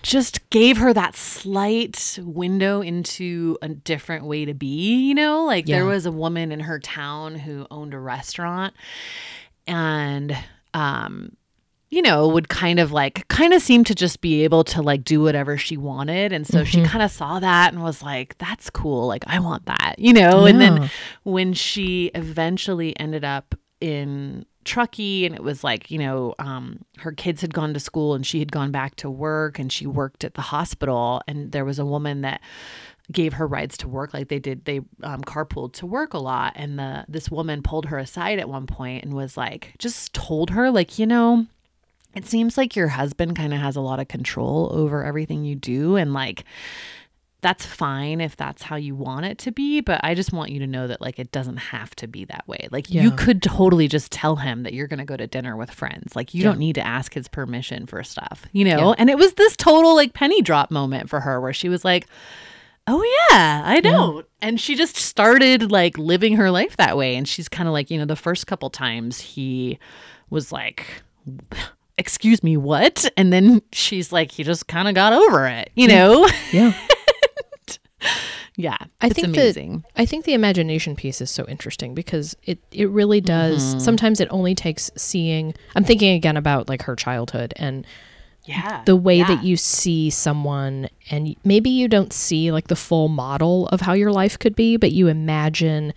just 0.03 0.47
gave 0.51 0.77
her 0.77 0.93
that 0.93 1.15
slight 1.15 2.19
window 2.21 2.81
into 2.81 3.57
a 3.61 3.67
different 3.69 4.25
way 4.25 4.45
to 4.45 4.53
be, 4.53 5.07
you 5.07 5.15
know? 5.15 5.43
Like 5.43 5.65
there 5.65 5.85
was 5.85 6.05
a 6.05 6.11
woman 6.11 6.51
in 6.51 6.61
her 6.61 6.79
town 6.79 7.35
who 7.35 7.65
owned 7.71 7.93
a 7.93 7.99
restaurant 7.99 8.73
and 9.67 10.37
um 10.73 11.35
you 11.95 12.01
know, 12.01 12.27
would 12.27 12.49
kind 12.49 12.77
of 12.77 12.91
like 12.91 13.25
kind 13.29 13.53
of 13.53 13.61
seem 13.61 13.85
to 13.85 13.95
just 13.95 14.19
be 14.19 14.43
able 14.43 14.65
to 14.65 14.81
like 14.81 15.05
do 15.05 15.21
whatever 15.21 15.57
she 15.57 15.77
wanted. 15.77 16.33
And 16.33 16.45
so 16.45 16.65
she 16.65 16.83
kind 16.83 17.01
of 17.01 17.09
saw 17.09 17.39
that 17.39 17.71
and 17.71 17.81
was 17.81 18.03
like, 18.03 18.37
that's 18.37 18.69
cool. 18.69 19.07
Like, 19.07 19.23
I 19.27 19.39
want 19.39 19.65
that, 19.67 19.95
you 19.97 20.11
know? 20.11 20.43
And 20.45 20.59
then 20.59 20.91
when 21.23 21.53
she 21.53 22.11
eventually 22.13 22.99
ended 22.99 23.23
up 23.23 23.55
in 23.79 24.45
Truckee 24.65 25.25
and 25.25 25.33
it 25.33 25.41
was 25.41 25.63
like, 25.63 25.89
you 25.89 25.97
know, 25.97 26.35
um, 26.37 26.83
her 26.97 27.13
kids 27.13 27.39
had 27.39 27.53
gone 27.53 27.73
to 27.73 27.79
school 27.79 28.13
and 28.13 28.27
she 28.27 28.39
had 28.39 28.51
gone 28.51 28.71
back 28.71 28.97
to 28.97 29.09
work 29.09 29.57
and 29.57 29.71
she 29.71 29.87
worked 29.87 30.25
at 30.25 30.33
the 30.33 30.41
hospital. 30.41 31.21
And 31.29 31.53
there 31.53 31.63
was 31.63 31.79
a 31.79 31.85
woman 31.85 32.21
that 32.21 32.41
gave 33.09 33.33
her 33.33 33.47
rides 33.47 33.77
to 33.77 33.87
work 33.87 34.15
like 34.15 34.29
they 34.29 34.39
did 34.39 34.65
they 34.65 34.79
um, 35.03 35.21
carpooled 35.21 35.73
to 35.73 35.85
work 35.85 36.15
a 36.15 36.17
lot 36.17 36.51
and 36.55 36.79
the 36.79 37.05
this 37.07 37.29
woman 37.29 37.61
pulled 37.61 37.85
her 37.85 37.99
aside 37.99 38.39
at 38.39 38.49
one 38.49 38.65
point 38.65 39.03
and 39.03 39.13
was 39.13 39.37
like 39.37 39.75
just 39.77 40.11
told 40.11 40.49
her 40.49 40.71
like 40.71 40.97
you 40.97 41.05
know 41.05 41.45
it 42.15 42.25
seems 42.25 42.57
like 42.57 42.75
your 42.75 42.87
husband 42.87 43.35
kind 43.35 43.53
of 43.53 43.59
has 43.59 43.75
a 43.75 43.81
lot 43.81 43.99
of 43.99 44.07
control 44.07 44.69
over 44.73 45.03
everything 45.03 45.43
you 45.45 45.55
do 45.55 45.95
and 45.95 46.13
like 46.13 46.43
that's 47.41 47.63
fine 47.65 48.21
if 48.21 48.35
that's 48.35 48.63
how 48.63 48.75
you 48.75 48.95
want 48.95 49.23
it 49.25 49.37
to 49.37 49.51
be 49.51 49.79
but 49.79 49.99
i 50.03 50.15
just 50.15 50.33
want 50.33 50.49
you 50.51 50.57
to 50.59 50.65
know 50.65 50.87
that 50.87 50.99
like 50.99 51.19
it 51.19 51.31
doesn't 51.31 51.57
have 51.57 51.95
to 51.95 52.07
be 52.07 52.25
that 52.25 52.47
way. 52.47 52.67
Like 52.71 52.89
you 52.89 53.11
could 53.11 53.43
totally 53.43 53.87
just 53.87 54.11
tell 54.11 54.35
him 54.37 54.63
that 54.63 54.73
you're 54.73 54.87
going 54.87 54.97
to 54.99 55.05
go 55.05 55.15
to 55.17 55.27
dinner 55.27 55.55
with 55.55 55.69
friends. 55.69 56.15
Like 56.15 56.33
you 56.33 56.41
Yeah. 56.41 56.49
don't 56.49 56.59
need 56.59 56.73
to 56.75 56.85
ask 56.85 57.13
his 57.13 57.27
permission 57.27 57.85
for 57.85 58.03
stuff 58.03 58.45
you 58.51 58.65
know? 58.65 58.93
And 58.93 59.09
it 59.11 59.17
was 59.19 59.33
this 59.33 59.55
total 59.55 59.93
like 59.95 60.13
penny 60.13 60.41
drop 60.41 60.71
moment 60.71 61.07
for 61.09 61.19
her 61.19 61.39
where 61.39 61.53
she 61.53 61.69
was 61.69 61.85
like 61.85 62.07
oh 62.87 63.03
yeah 63.03 63.61
i 63.65 63.79
don't. 63.81 64.25
And 64.41 64.59
she 64.59 64.75
just 64.75 64.95
started 64.95 65.71
like 65.71 65.97
living 65.99 66.37
her 66.37 66.49
life 66.49 66.77
that 66.77 66.97
way. 66.97 67.15
And 67.15 67.27
she's 67.27 67.47
kind 67.49 67.67
of 67.67 67.73
like 67.73 67.91
you 67.91 67.99
know 67.99 68.05
the 68.05 68.15
first 68.15 68.47
couple 68.47 68.69
times 68.71 69.19
he 69.19 69.77
was 70.31 70.51
like 70.51 71.03
excuse 71.97 72.43
me 72.43 72.57
what 72.57 73.09
and 73.17 73.31
then 73.31 73.61
she's 73.71 74.11
like 74.11 74.31
he 74.31 74.43
just 74.43 74.67
kind 74.67 74.87
of 74.87 74.95
got 74.95 75.13
over 75.13 75.47
it 75.47 75.69
you 75.75 75.87
know 75.87 76.27
yeah. 76.51 76.73
yeah 78.55 78.77
I 79.01 79.07
it's 79.07 79.15
think 79.15 79.27
amazing 79.27 79.79
that 79.79 80.01
I 80.01 80.05
think 80.05 80.25
the 80.25 80.33
imagination 80.33 80.95
piece 80.95 81.21
is 81.21 81.29
so 81.29 81.45
interesting 81.47 81.93
because 81.93 82.35
it 82.43 82.59
it 82.71 82.89
really 82.89 83.21
does. 83.21 83.63
Mm-hmm. 83.63 83.79
Sometimes 83.79 84.19
it 84.19 84.27
only 84.31 84.55
takes 84.55 84.91
seeing. 84.95 85.53
I'm 85.75 85.83
thinking 85.83 86.13
again 86.13 86.37
about 86.37 86.69
like 86.69 86.83
her 86.83 86.95
childhood 86.95 87.53
and 87.57 87.85
yeah 88.45 88.83
the 88.85 88.95
way 88.95 89.17
yeah. 89.17 89.27
that 89.27 89.43
you 89.43 89.57
see 89.57 90.09
someone, 90.09 90.87
and 91.09 91.35
maybe 91.43 91.69
you 91.69 91.87
don't 91.87 92.13
see 92.13 92.51
like 92.51 92.67
the 92.67 92.75
full 92.75 93.07
model 93.07 93.67
of 93.67 93.81
how 93.81 93.93
your 93.93 94.11
life 94.11 94.37
could 94.39 94.55
be, 94.55 94.77
but 94.77 94.91
you 94.91 95.07
imagine 95.07 95.93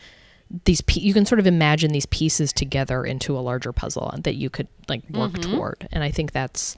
these. 0.64 0.80
Pe- 0.80 1.00
you 1.00 1.12
can 1.14 1.26
sort 1.26 1.38
of 1.38 1.46
imagine 1.46 1.92
these 1.92 2.06
pieces 2.06 2.52
together 2.52 3.04
into 3.04 3.36
a 3.36 3.40
larger 3.40 3.72
puzzle 3.72 4.12
that 4.22 4.34
you 4.36 4.50
could 4.50 4.68
like 4.88 5.02
work 5.10 5.34
toward, 5.40 5.88
and 5.92 6.02
I 6.04 6.10
think 6.10 6.32
that's. 6.32 6.76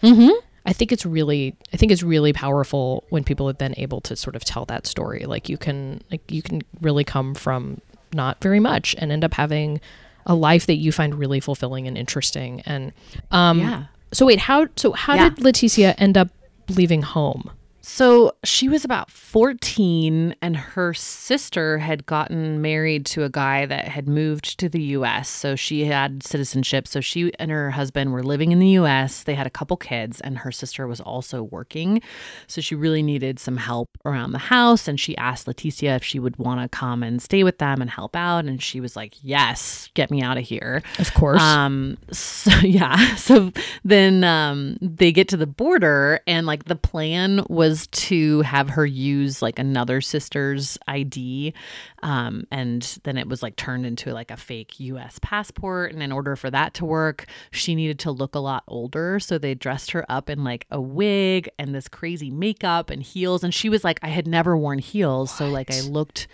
I 0.66 0.74
think 0.74 0.92
it's 0.92 1.06
really 1.06 1.56
I 1.72 1.78
think 1.78 1.90
it's 1.90 2.02
really 2.02 2.34
powerful 2.34 3.04
when 3.08 3.24
people 3.24 3.46
have 3.46 3.56
been 3.56 3.74
able 3.78 4.02
to 4.02 4.14
sort 4.14 4.36
of 4.36 4.44
tell 4.44 4.66
that 4.66 4.86
story. 4.86 5.24
Like 5.24 5.48
you 5.48 5.56
can 5.56 6.02
like 6.10 6.30
you 6.30 6.42
can 6.42 6.60
really 6.82 7.02
come 7.02 7.34
from 7.34 7.80
not 8.12 8.42
very 8.42 8.60
much 8.60 8.94
and 8.98 9.10
end 9.10 9.24
up 9.24 9.32
having 9.34 9.80
a 10.26 10.34
life 10.34 10.66
that 10.66 10.74
you 10.76 10.92
find 10.92 11.14
really 11.14 11.40
fulfilling 11.40 11.86
and 11.88 11.96
interesting. 11.96 12.60
And 12.66 12.92
um 13.30 13.58
Yeah. 13.60 13.84
so 14.12 14.26
wait, 14.26 14.38
how 14.40 14.66
so 14.76 14.92
how 14.92 15.14
Yeah. 15.14 15.30
did 15.30 15.38
Leticia 15.38 15.94
end 15.96 16.18
up 16.18 16.28
leaving 16.68 17.02
home? 17.02 17.50
So 17.82 18.32
she 18.44 18.68
was 18.68 18.84
about 18.84 19.10
14, 19.10 20.34
and 20.42 20.56
her 20.56 20.92
sister 20.92 21.78
had 21.78 22.06
gotten 22.06 22.60
married 22.60 23.06
to 23.06 23.24
a 23.24 23.30
guy 23.30 23.64
that 23.66 23.88
had 23.88 24.08
moved 24.08 24.58
to 24.58 24.68
the 24.68 24.82
US. 24.82 25.28
So 25.28 25.56
she 25.56 25.86
had 25.86 26.22
citizenship. 26.22 26.86
So 26.86 27.00
she 27.00 27.32
and 27.38 27.50
her 27.50 27.70
husband 27.70 28.12
were 28.12 28.22
living 28.22 28.52
in 28.52 28.58
the 28.58 28.78
US. 28.78 29.22
They 29.22 29.34
had 29.34 29.46
a 29.46 29.50
couple 29.50 29.76
kids, 29.76 30.20
and 30.20 30.38
her 30.38 30.52
sister 30.52 30.86
was 30.86 31.00
also 31.00 31.42
working. 31.42 32.02
So 32.46 32.60
she 32.60 32.74
really 32.74 33.02
needed 33.02 33.38
some 33.38 33.56
help 33.56 33.88
around 34.04 34.32
the 34.32 34.38
house. 34.38 34.86
And 34.86 35.00
she 35.00 35.16
asked 35.16 35.46
Leticia 35.46 35.96
if 35.96 36.04
she 36.04 36.18
would 36.18 36.36
want 36.36 36.60
to 36.60 36.68
come 36.68 37.02
and 37.02 37.22
stay 37.22 37.44
with 37.44 37.58
them 37.58 37.80
and 37.80 37.90
help 37.90 38.14
out. 38.14 38.44
And 38.44 38.62
she 38.62 38.80
was 38.80 38.94
like, 38.96 39.14
Yes, 39.22 39.88
get 39.94 40.10
me 40.10 40.22
out 40.22 40.36
of 40.36 40.44
here. 40.44 40.82
Of 40.98 41.14
course. 41.14 41.40
Um, 41.40 41.96
so 42.12 42.50
yeah, 42.62 43.14
so 43.16 43.52
then 43.84 44.22
um, 44.24 44.76
they 44.82 45.12
get 45.12 45.28
to 45.28 45.36
the 45.36 45.46
border, 45.46 46.20
and 46.26 46.46
like 46.46 46.64
the 46.64 46.76
plan 46.76 47.42
was 47.48 47.69
to 47.86 48.42
have 48.42 48.70
her 48.70 48.86
use 48.86 49.42
like 49.42 49.58
another 49.58 50.00
sister's 50.00 50.78
ID, 50.86 51.54
um, 52.02 52.46
and 52.50 52.98
then 53.04 53.16
it 53.16 53.28
was 53.28 53.42
like 53.42 53.56
turned 53.56 53.86
into 53.86 54.12
like 54.12 54.30
a 54.30 54.36
fake 54.36 54.78
U.S. 54.80 55.18
passport. 55.20 55.92
And 55.92 56.02
in 56.02 56.12
order 56.12 56.36
for 56.36 56.50
that 56.50 56.74
to 56.74 56.84
work, 56.84 57.26
she 57.50 57.74
needed 57.74 57.98
to 58.00 58.10
look 58.10 58.34
a 58.34 58.38
lot 58.40 58.64
older, 58.68 59.20
so 59.20 59.38
they 59.38 59.54
dressed 59.54 59.90
her 59.92 60.04
up 60.08 60.30
in 60.30 60.44
like 60.44 60.66
a 60.70 60.80
wig 60.80 61.48
and 61.58 61.74
this 61.74 61.88
crazy 61.88 62.30
makeup 62.30 62.90
and 62.90 63.02
heels, 63.02 63.44
and 63.44 63.54
she 63.54 63.68
was 63.68 63.84
like, 63.84 63.98
I 64.02 64.08
had 64.08 64.26
never 64.26 64.56
worn 64.56 64.78
heels, 64.78 65.30
so 65.36 65.48
like 65.48 65.70
I 65.70 65.80
looked 65.80 66.28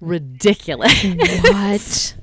ridiculous. 0.00 1.04
what? 1.04 2.16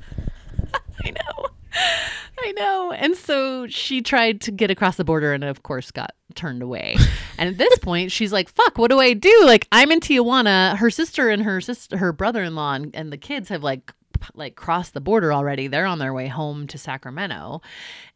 I 1.05 1.11
know. 1.11 1.47
I 2.39 2.51
know. 2.53 2.91
And 2.91 3.15
so 3.15 3.67
she 3.67 4.01
tried 4.01 4.41
to 4.41 4.51
get 4.51 4.71
across 4.71 4.97
the 4.97 5.03
border 5.03 5.33
and 5.33 5.43
of 5.43 5.63
course 5.63 5.91
got 5.91 6.13
turned 6.35 6.61
away. 6.61 6.97
And 7.37 7.49
at 7.49 7.57
this 7.57 7.77
point 7.79 8.13
she's 8.13 8.31
like, 8.31 8.47
"Fuck, 8.47 8.77
what 8.77 8.89
do 8.89 8.97
I 8.97 9.11
do? 9.11 9.41
Like 9.43 9.67
I'm 9.69 9.91
in 9.91 9.99
Tijuana. 9.99 10.77
Her 10.77 10.89
sister 10.89 11.27
and 11.27 11.43
her 11.43 11.59
sister 11.59 11.97
her 11.97 12.13
brother-in-law 12.13 12.75
and, 12.75 12.95
and 12.95 13.11
the 13.11 13.17
kids 13.17 13.49
have 13.49 13.61
like 13.61 13.91
like 14.35 14.55
crossed 14.55 14.93
the 14.93 15.01
border 15.01 15.33
already. 15.33 15.67
They're 15.67 15.85
on 15.85 15.99
their 15.99 16.13
way 16.13 16.27
home 16.27 16.65
to 16.67 16.77
Sacramento 16.77 17.61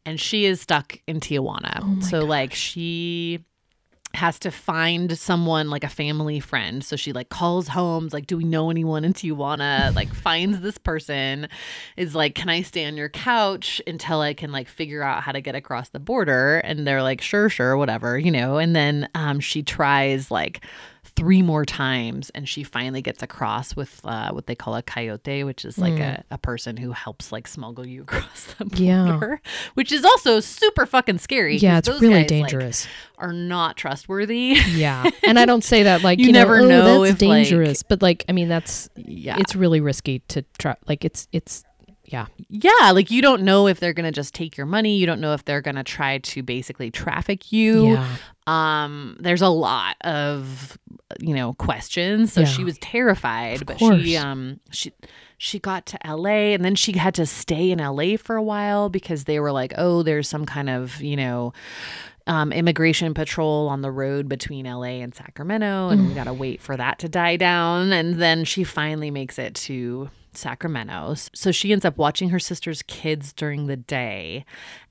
and 0.06 0.20
she 0.20 0.46
is 0.46 0.62
stuck 0.62 1.00
in 1.06 1.20
Tijuana. 1.20 1.82
Oh 1.84 2.00
so 2.00 2.20
like 2.24 2.54
she 2.54 3.44
has 4.16 4.40
to 4.40 4.50
find 4.52 5.18
someone 5.18 5.70
like 5.70 5.84
a 5.84 5.90
family 5.90 6.40
friend. 6.40 6.84
So 6.84 6.96
she 6.96 7.14
like 7.14 7.30
calls 7.30 7.68
homes, 7.68 8.12
like, 8.12 8.26
do 8.26 8.38
we 8.38 8.44
know 8.44 8.70
anyone 8.70 9.06
in 9.06 9.14
Tijuana? 9.14 9.94
Like 10.00 10.14
finds 10.14 10.62
this 10.62 10.78
person, 10.78 11.50
is 11.98 12.16
like, 12.16 12.34
can 12.34 12.48
I 12.48 12.62
stay 12.62 12.86
on 12.86 12.96
your 12.96 13.10
couch 13.10 13.82
until 13.86 14.22
I 14.22 14.34
can 14.34 14.50
like 14.52 14.70
figure 14.70 15.04
out 15.04 15.24
how 15.24 15.34
to 15.34 15.42
get 15.42 15.56
across 15.56 15.90
the 15.90 16.00
border? 16.00 16.60
And 16.60 16.88
they're 16.88 17.04
like, 17.04 17.22
sure, 17.22 17.50
sure, 17.50 17.76
whatever, 17.76 18.18
you 18.18 18.32
know. 18.32 18.58
And 18.58 18.74
then 18.76 19.10
um, 19.14 19.42
she 19.42 19.62
tries 19.62 20.32
like 20.32 20.64
three 21.04 21.42
more 21.42 21.66
times 21.66 22.30
and 22.32 22.48
she 22.48 22.64
finally 22.64 23.02
gets 23.02 23.22
across 23.24 23.76
with 23.76 24.00
uh, 24.04 24.32
what 24.32 24.46
they 24.48 24.56
call 24.56 24.76
a 24.76 24.82
coyote 24.82 25.44
which 25.44 25.66
is 25.66 25.78
like 25.78 26.00
a, 26.00 26.24
a 26.32 26.38
person 26.38 26.78
who 26.78 26.92
helps 26.92 27.32
like 27.32 27.48
smuggle 27.48 27.86
you 27.86 28.02
across 28.08 28.54
the 28.58 28.66
border 28.66 28.84
Yeah. 28.84 29.50
which 29.74 29.92
is 29.92 30.06
also 30.06 30.40
super 30.40 30.86
fucking 30.86 31.18
scary 31.18 31.58
Yeah, 31.58 31.80
it's 31.80 31.88
those 31.88 32.02
really 32.02 32.14
guys, 32.14 32.22
like, 32.22 32.28
dangerous. 32.50 32.88
are 33.18 33.34
not 33.34 33.76
trustworthy 33.78 34.56
Yeah, 34.72 35.10
and 35.24 35.38
I 35.40 35.46
don't 35.46 35.64
say 35.64 35.84
that 35.84 36.04
like 36.04 36.20
You 36.20 36.28
you, 36.28 36.32
never 36.32 36.62
know, 36.62 37.00
oh, 37.00 37.04
that's 37.06 37.22
if, 37.22 37.28
like- 37.28 37.46
dangerous, 37.48 37.84
but 37.84 38.02
like 38.02 38.26
I 38.30 38.32
mean 38.32 38.48
that's 38.50 38.90
yeah 38.96 39.38
it's 39.40 39.56
really 39.56 39.80
risky 39.82 40.20
to 40.30 40.44
try. 40.58 40.76
Like 40.88 41.04
it's 41.06 41.28
it's 41.32 41.64
yeah 42.12 42.26
yeah 42.50 42.92
like 42.92 43.10
you 43.12 43.22
don't 43.22 43.42
know 43.44 43.68
if 43.68 43.80
they're 43.80 43.94
gonna 43.94 44.12
just 44.12 44.34
take 44.34 44.58
your 44.58 44.66
money 44.66 44.96
you 44.98 45.06
don't 45.06 45.22
know 45.22 45.34
if 45.34 45.46
they're 45.46 45.62
gonna 45.62 45.84
try 45.84 46.18
to 46.20 46.42
basically 46.44 46.90
traffic 46.92 47.52
you 47.52 47.94
yeah 47.94 48.16
um 48.48 49.16
there's 49.20 49.42
a 49.44 49.50
lot 49.50 49.96
of 50.02 50.78
you 51.20 51.34
know 51.36 51.54
questions 51.54 52.34
so 52.34 52.42
Yeah. 52.42 52.48
she 52.48 52.64
was 52.64 52.78
terrified 52.80 53.62
Of 53.62 53.68
but 53.68 53.78
course. 53.78 54.02
she 54.04 54.18
um 54.18 54.60
she 54.72 54.92
she 55.38 55.60
got 55.60 55.86
to 55.88 55.98
LA 56.06 56.54
and 56.54 56.66
then 56.66 56.76
she 56.76 56.98
had 56.98 57.14
to 57.16 57.26
stay 57.26 57.72
in 57.72 57.80
LA 57.80 58.18
for 58.18 58.36
a 58.36 58.44
while 58.44 58.90
because 58.90 59.26
they 59.26 59.40
were 59.40 59.52
like 59.52 59.74
oh 59.78 60.04
there's 60.04 60.28
some 60.28 60.46
kind 60.46 60.70
of 60.70 61.00
you 61.02 61.16
know 61.16 61.54
um, 62.28 62.52
immigration 62.52 63.16
patrol 63.16 63.68
on 63.70 63.82
the 63.82 63.90
road 63.90 64.30
between 64.30 64.68
LA 64.68 65.02
and 65.02 65.16
Sacramento, 65.16 65.90
and 65.90 66.08
we 66.08 66.14
got 66.14 66.26
to 66.26 66.34
wait 66.34 66.62
for 66.62 66.78
that 66.78 67.00
to 67.00 67.10
die 67.10 67.38
down. 67.38 67.92
And 67.92 68.22
then 68.22 68.44
she 68.46 68.64
finally 68.64 69.10
makes 69.10 69.40
it 69.40 69.56
to 69.56 70.12
Sacramento. 70.40 71.16
So 71.34 71.52
she 71.52 71.72
ends 71.72 71.86
up 71.86 71.98
watching 71.98 72.30
her 72.30 72.40
sister's 72.40 72.82
kids 72.84 73.34
during 73.34 73.68
the 73.68 73.78
day 73.78 74.46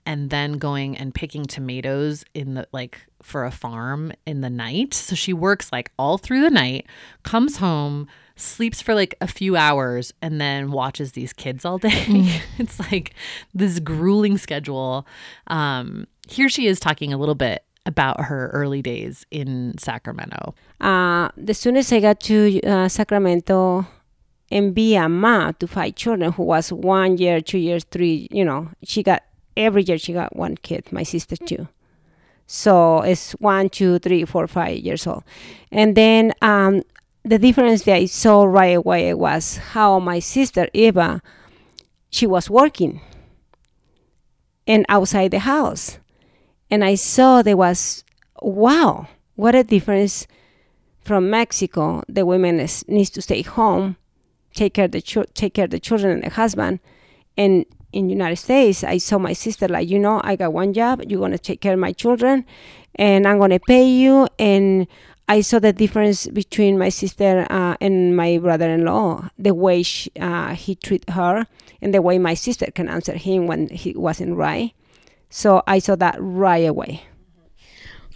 and 0.06 0.30
then 0.30 0.54
going 0.54 0.96
and 0.96 1.14
picking 1.14 1.44
tomatoes 1.44 2.24
in 2.34 2.54
the 2.54 2.66
like 2.72 3.06
for 3.22 3.44
a 3.44 3.50
farm 3.50 4.12
in 4.26 4.40
the 4.40 4.50
night. 4.50 4.94
So 4.94 5.14
she 5.14 5.32
works 5.32 5.70
like 5.72 5.90
all 5.98 6.18
through 6.18 6.42
the 6.42 6.50
night, 6.50 6.86
comes 7.24 7.58
home, 7.58 8.08
sleeps 8.36 8.80
for 8.80 8.94
like 8.94 9.14
a 9.20 9.26
few 9.26 9.56
hours, 9.56 10.14
and 10.22 10.40
then 10.40 10.70
watches 10.70 11.12
these 11.12 11.32
kids 11.32 11.64
all 11.64 11.78
day. 11.78 12.40
it's 12.58 12.78
like 12.90 13.14
this 13.54 13.80
grueling 13.80 14.38
schedule. 14.38 15.06
Um, 15.48 16.06
here 16.28 16.48
she 16.48 16.66
is 16.66 16.80
talking 16.80 17.12
a 17.12 17.18
little 17.18 17.34
bit 17.34 17.64
about 17.84 18.20
her 18.24 18.50
early 18.52 18.82
days 18.82 19.26
in 19.30 19.76
Sacramento. 19.78 20.54
Uh, 20.80 21.30
as 21.46 21.58
soon 21.58 21.76
as 21.76 21.92
I 21.92 22.00
got 22.00 22.20
to 22.20 22.60
uh, 22.62 22.88
Sacramento, 22.88 23.86
and 24.50 24.74
be 24.74 24.96
a 24.96 25.08
mom 25.08 25.54
to 25.54 25.66
five 25.66 25.94
children 25.94 26.32
who 26.32 26.42
was 26.42 26.72
one 26.72 27.18
year, 27.18 27.40
two 27.40 27.58
years, 27.58 27.84
three, 27.84 28.28
you 28.30 28.44
know, 28.44 28.70
she 28.82 29.02
got 29.02 29.22
every 29.56 29.82
year 29.82 29.98
she 29.98 30.12
got 30.12 30.34
one 30.34 30.56
kid, 30.56 30.90
my 30.92 31.02
sister 31.02 31.36
too. 31.36 31.68
So 32.46 33.00
it's 33.02 33.32
one, 33.32 33.68
two, 33.68 33.98
three, 33.98 34.24
four, 34.24 34.46
five 34.46 34.78
years 34.78 35.06
old. 35.06 35.22
And 35.70 35.94
then 35.94 36.32
um, 36.40 36.82
the 37.22 37.38
difference 37.38 37.82
that 37.82 37.96
I 37.96 38.06
saw 38.06 38.44
right 38.44 38.76
away 38.76 39.12
was 39.12 39.58
how 39.58 39.98
my 39.98 40.18
sister 40.18 40.68
Eva, 40.72 41.20
she 42.08 42.26
was 42.26 42.48
working 42.48 43.02
and 44.66 44.86
outside 44.88 45.30
the 45.30 45.40
house. 45.40 45.98
And 46.70 46.84
I 46.84 46.94
saw 46.94 47.42
there 47.42 47.56
was, 47.56 48.04
wow, 48.40 49.08
what 49.34 49.54
a 49.54 49.62
difference 49.62 50.26
from 51.00 51.28
Mexico. 51.28 52.02
The 52.08 52.24
women 52.24 52.60
is, 52.60 52.86
needs 52.88 53.10
to 53.10 53.22
stay 53.22 53.42
home, 53.42 53.96
take 54.58 54.74
care 54.74 54.86
of 54.86 54.92
the 54.92 55.00
chil- 55.00 55.30
take 55.34 55.54
care 55.54 55.64
of 55.64 55.70
the 55.70 55.78
children 55.78 56.12
and 56.12 56.22
the 56.24 56.30
husband. 56.30 56.80
And 57.36 57.64
in 57.92 58.06
the 58.06 58.12
United 58.12 58.36
States, 58.36 58.82
I 58.82 58.98
saw 58.98 59.18
my 59.18 59.32
sister 59.32 59.68
like, 59.68 59.88
you 59.88 59.98
know, 59.98 60.20
I 60.24 60.36
got 60.36 60.52
one 60.52 60.72
job. 60.72 61.02
You're 61.06 61.20
gonna 61.20 61.38
take 61.38 61.60
care 61.60 61.74
of 61.74 61.78
my 61.78 61.92
children, 61.92 62.44
and 62.96 63.26
I'm 63.26 63.38
gonna 63.38 63.60
pay 63.60 63.86
you. 63.88 64.26
And 64.38 64.88
I 65.28 65.42
saw 65.42 65.58
the 65.60 65.72
difference 65.72 66.26
between 66.26 66.78
my 66.78 66.88
sister 66.88 67.46
uh, 67.50 67.76
and 67.80 68.16
my 68.16 68.38
brother-in-law, 68.38 69.28
the 69.38 69.54
way 69.54 69.82
she, 69.82 70.10
uh, 70.18 70.54
he 70.54 70.74
treat 70.74 71.08
her, 71.10 71.46
and 71.80 71.94
the 71.94 72.02
way 72.02 72.18
my 72.18 72.34
sister 72.34 72.66
can 72.74 72.88
answer 72.88 73.14
him 73.14 73.46
when 73.46 73.68
he 73.68 73.92
wasn't 73.94 74.36
right. 74.36 74.72
So 75.30 75.62
I 75.66 75.78
saw 75.78 75.94
that 75.96 76.16
right 76.18 76.66
away. 76.66 77.02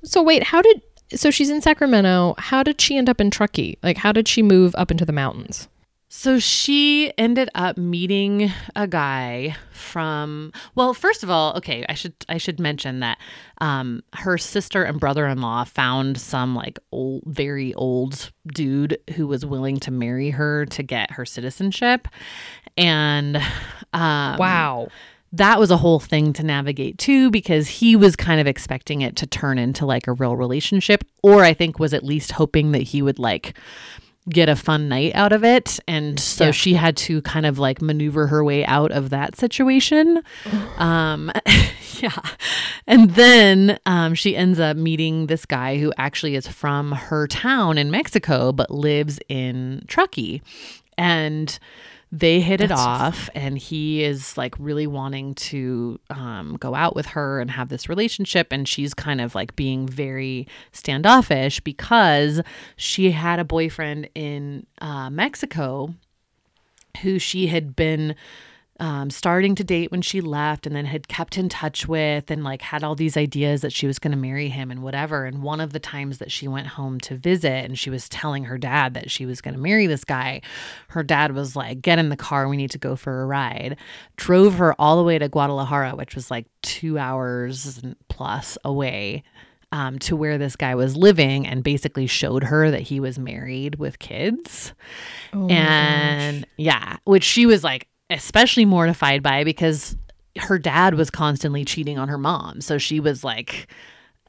So 0.03 0.23
wait, 0.23 0.43
how 0.43 0.61
did 0.63 0.83
so 1.15 1.31
she's 1.31 1.51
in 1.51 1.61
Sacramento? 1.61 2.35
How 2.39 2.63
did 2.63 2.81
she 2.81 2.97
end 2.97 3.09
up 3.09 3.21
in 3.21 3.31
Truckee? 3.31 3.79
Like 3.83 3.99
how 3.99 4.13
did 4.13 4.27
she 4.27 4.43
move 4.43 4.75
up 4.77 4.91
into 4.91 5.05
the 5.05 5.13
mountains? 5.13 5.69
So 6.15 6.39
she 6.39 7.11
ended 7.17 7.49
up 7.55 7.79
meeting 7.79 8.53
a 8.77 8.87
guy 8.87 9.57
from 9.71 10.53
well, 10.75 10.93
first 10.93 11.23
of 11.23 11.31
all, 11.31 11.57
okay, 11.57 11.87
I 11.89 11.95
should 11.95 12.13
I 12.29 12.37
should 12.37 12.61
mention 12.61 13.01
that 13.01 13.17
um 13.63 14.03
her 14.13 14.37
sister 14.37 14.85
and 14.85 15.01
brother-in-law 15.01 15.65
found 15.65 16.21
some 16.21 16.55
like 16.55 16.79
old 16.93 17.23
very 17.25 17.73
old 17.73 18.31
dude 18.47 18.99
who 19.17 19.27
was 19.27 19.47
willing 19.47 19.79
to 19.81 19.91
marry 19.91 20.29
her 20.29 20.67
to 20.67 20.83
get 20.83 21.13
her 21.13 21.25
citizenship. 21.25 22.07
And 22.77 23.39
um 23.95 24.37
Wow. 24.37 24.89
that 25.33 25.59
was 25.59 25.71
a 25.71 25.79
whole 25.79 25.99
thing 25.99 26.35
to 26.35 26.43
navigate 26.43 26.99
too 26.99 27.31
because 27.31 27.69
he 27.69 27.97
was 27.97 28.17
kind 28.17 28.39
of 28.39 28.47
expecting 28.47 29.01
it 29.01 29.17
to 29.17 29.27
turn 29.27 29.57
into 29.57 29.87
like 29.87 30.07
a 30.07 30.13
real 30.13 30.37
relationship 30.37 31.05
or 31.23 31.43
i 31.43 31.55
think 31.55 31.79
was 31.79 31.95
at 31.95 32.05
least 32.05 32.33
hoping 32.33 32.73
that 32.73 32.83
he 32.83 33.01
would 33.01 33.19
like 33.19 33.57
get 34.31 34.49
a 34.49 34.55
fun 34.57 34.89
night 34.89 35.13
out 35.15 35.33
of 35.33 35.43
it. 35.45 35.81
And 35.89 36.19
so 36.21 36.47
Yeah. 36.47 36.51
she 36.53 36.75
had 36.75 36.97
to 36.99 37.21
kind 37.23 37.45
of 37.45 37.59
like 37.59 37.83
maneuver 37.83 38.29
her 38.29 38.45
way 38.45 38.65
out 38.65 38.93
of 38.93 39.11
that 39.11 39.37
situation. 39.37 40.23
Um 40.79 41.31
yeah. 42.01 42.17
And 42.87 43.11
then 43.11 43.79
um 43.87 44.15
she 44.15 44.37
ends 44.37 44.59
up 44.61 44.77
meeting 44.77 45.27
this 45.27 45.45
guy 45.45 45.79
who 45.79 45.93
actually 45.99 46.35
is 46.37 46.47
from 46.49 46.93
her 46.93 47.27
town 47.27 47.79
in 47.79 47.91
mexico 47.91 48.53
but 48.53 48.71
lives 48.71 49.19
in 49.29 49.85
truckee. 49.89 50.41
And 50.99 51.59
they 52.15 52.41
hit 52.41 52.61
it 52.61 52.71
off 52.71 53.31
and 53.35 53.57
he 53.57 54.05
is 54.05 54.37
like 54.37 54.55
really 54.59 54.87
wanting 54.87 55.35
to 55.35 55.99
um, 56.11 56.59
go 56.61 56.75
out 56.75 56.95
with 56.95 57.07
her 57.07 57.41
and 57.41 57.51
have 57.51 57.71
this 57.71 57.89
relationship 57.89 58.49
and 58.53 58.69
she's 58.69 58.93
kind 58.93 59.19
of 59.19 59.35
like 59.35 59.57
being 59.57 59.89
very 59.89 60.47
standoffish 60.73 61.59
because 61.61 62.43
she 62.77 63.13
had 63.13 63.39
a 63.39 63.45
boyfriend 63.45 64.11
in 64.15 64.67
uh, 64.83 65.09
mexico 65.09 65.95
who 67.01 67.19
she 67.19 67.47
had 67.47 67.75
been 67.75 68.15
um, 68.83 69.11
starting 69.11 69.55
to 69.55 69.63
date 69.63 69.93
when 69.93 70.03
she 70.03 70.21
left 70.21 70.67
and 70.67 70.75
then 70.75 70.87
had 70.87 71.07
kept 71.07 71.39
in 71.39 71.49
touch 71.49 71.87
with 71.87 72.33
and 72.33 72.43
like 72.43 72.61
had 72.61 72.83
all 72.83 72.97
these 72.97 73.17
ideas 73.17 73.61
that 73.61 73.73
she 73.73 73.87
was 73.87 74.01
going 74.01 74.11
to 74.11 74.17
marry 74.17 74.49
him 74.49 74.73
and 74.73 74.83
whatever. 74.83 75.25
And 75.25 75.41
one 75.41 75.61
of 75.61 75.73
the 75.73 75.79
times 75.79 76.19
that 76.19 76.33
she 76.33 76.49
went 76.49 76.67
home 76.67 76.99
to 77.03 77.15
visit 77.17 77.65
and 77.65 77.79
she 77.79 77.91
was 77.91 78.09
telling 78.09 78.43
her 78.43 78.59
dad 78.59 78.95
that 78.95 79.09
she 79.09 79.25
was 79.25 79.41
going 79.41 79.55
to 79.55 79.61
marry 79.61 79.87
this 79.87 80.03
guy, 80.03 80.41
her 80.89 81.05
dad 81.05 81.33
was 81.33 81.55
like, 81.55 81.81
Get 81.81 82.01
in 82.01 82.09
the 82.09 82.17
car. 82.17 82.49
We 82.49 82.57
need 82.57 82.73
to 82.73 82.79
go 82.79 82.97
for 82.97 83.23
a 83.23 83.27
ride. 83.27 83.77
Drove 84.17 84.55
her 84.55 84.75
all 84.81 84.97
the 84.97 85.05
way 85.05 85.17
to 85.17 85.29
Guadalajara, 85.29 85.95
which 85.95 86.17
was 86.17 86.29
like 86.29 86.47
two 86.63 86.99
hours 86.99 87.81
plus 88.09 88.59
away. 88.65 89.23
Um, 89.71 89.99
to 90.01 90.17
where 90.17 90.37
this 90.37 90.55
guy 90.55 90.75
was 90.75 90.99
living 90.99 91.47
and 91.47 91.65
basically 91.65 92.07
showed 92.07 92.45
her 92.45 92.71
that 92.71 92.83
he 92.83 93.01
was 93.01 93.19
married 93.19 93.77
with 93.77 93.99
kids 93.99 94.75
Oh 95.33 95.49
and 95.49 96.47
yeah, 96.59 96.99
which 97.05 97.25
she 97.25 97.47
was 97.47 97.65
like 97.65 97.89
especially 98.13 98.65
mortified 98.65 99.23
by 99.23 99.45
because 99.45 99.97
her 100.39 100.59
dad 100.59 100.95
was 100.95 101.11
constantly 101.11 101.65
cheating 101.65 101.99
on 101.99 102.09
her 102.09 102.19
mom. 102.19 102.61
So 102.61 102.79
she 102.79 103.01
was 103.01 103.23
like, 103.23 103.69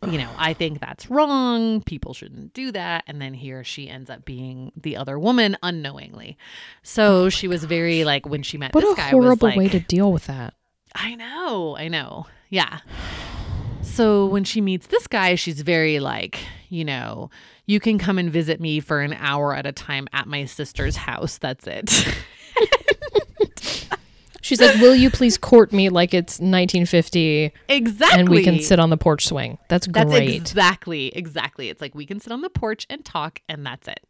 you 0.06 0.18
know, 0.18 0.30
I 0.38 0.54
think 0.54 0.80
that's 0.80 1.10
wrong. 1.10 1.82
People 1.82 2.14
shouldn't 2.14 2.54
do 2.54 2.72
that. 2.72 3.04
And 3.08 3.22
then 3.22 3.34
here 3.34 3.64
she 3.64 3.90
ends 3.90 4.10
up 4.10 4.26
being 4.26 4.72
the 4.76 4.98
other 4.98 5.18
woman 5.18 5.58
unknowingly. 5.64 6.38
So 6.82 7.24
oh 7.26 7.30
she 7.30 7.48
was 7.48 7.64
very 7.64 8.04
like 8.04 8.26
when 8.26 8.44
she 8.44 8.58
met 8.58 8.74
What 8.74 8.82
this 8.82 8.94
a 8.94 8.98
guy 8.98 9.10
horrible 9.10 9.30
was 9.30 9.42
like, 9.42 9.58
way 9.58 9.70
to 9.70 9.80
deal 9.80 10.12
with 10.12 10.28
that. 10.28 10.54
I 10.96 11.16
know, 11.16 11.78
I 11.78 11.88
know. 11.88 12.28
Yeah. 12.50 12.80
So 13.82 14.26
when 14.26 14.44
she 14.44 14.62
meets 14.62 14.88
this 14.88 15.08
guy, 15.08 15.36
she's 15.36 15.62
very 15.62 16.00
like, 16.00 16.40
you 16.70 16.86
know, 16.86 17.30
you 17.66 17.80
can 17.80 17.98
come 17.98 18.18
and 18.18 18.32
visit 18.32 18.60
me 18.60 18.80
for 18.80 19.02
an 19.02 19.14
hour 19.14 19.56
at 19.56 19.66
a 19.66 19.72
time 19.72 20.08
at 20.14 20.28
my 20.28 20.46
sister's 20.46 20.96
house. 20.98 21.38
That's 21.38 21.66
it. 21.68 22.08
She's 24.44 24.62
like, 24.62 24.76
"Will 24.80 24.94
you 24.94 25.10
please 25.10 25.38
court 25.38 25.74
me 25.74 25.90
like 25.90 26.14
it's 26.14 26.34
1950 26.40 27.52
exactly. 27.70 28.20
and 28.20 28.30
we 28.30 28.44
can 28.44 28.60
sit 28.60 28.80
on 28.80 28.90
the 28.92 28.98
porch 28.98 29.26
swing?" 29.26 29.58
That's 29.70 29.88
That's 29.88 30.12
great. 30.12 30.30
exactly, 30.30 31.08
exactly. 31.16 31.70
It's 31.70 31.82
like 31.82 31.96
we 31.96 32.06
can 32.06 32.20
sit 32.20 32.32
on 32.32 32.42
the 32.42 32.50
porch 32.50 32.86
and 32.90 33.04
talk, 33.04 33.42
and 33.50 33.66
that's 33.66 33.88
it. 33.88 34.06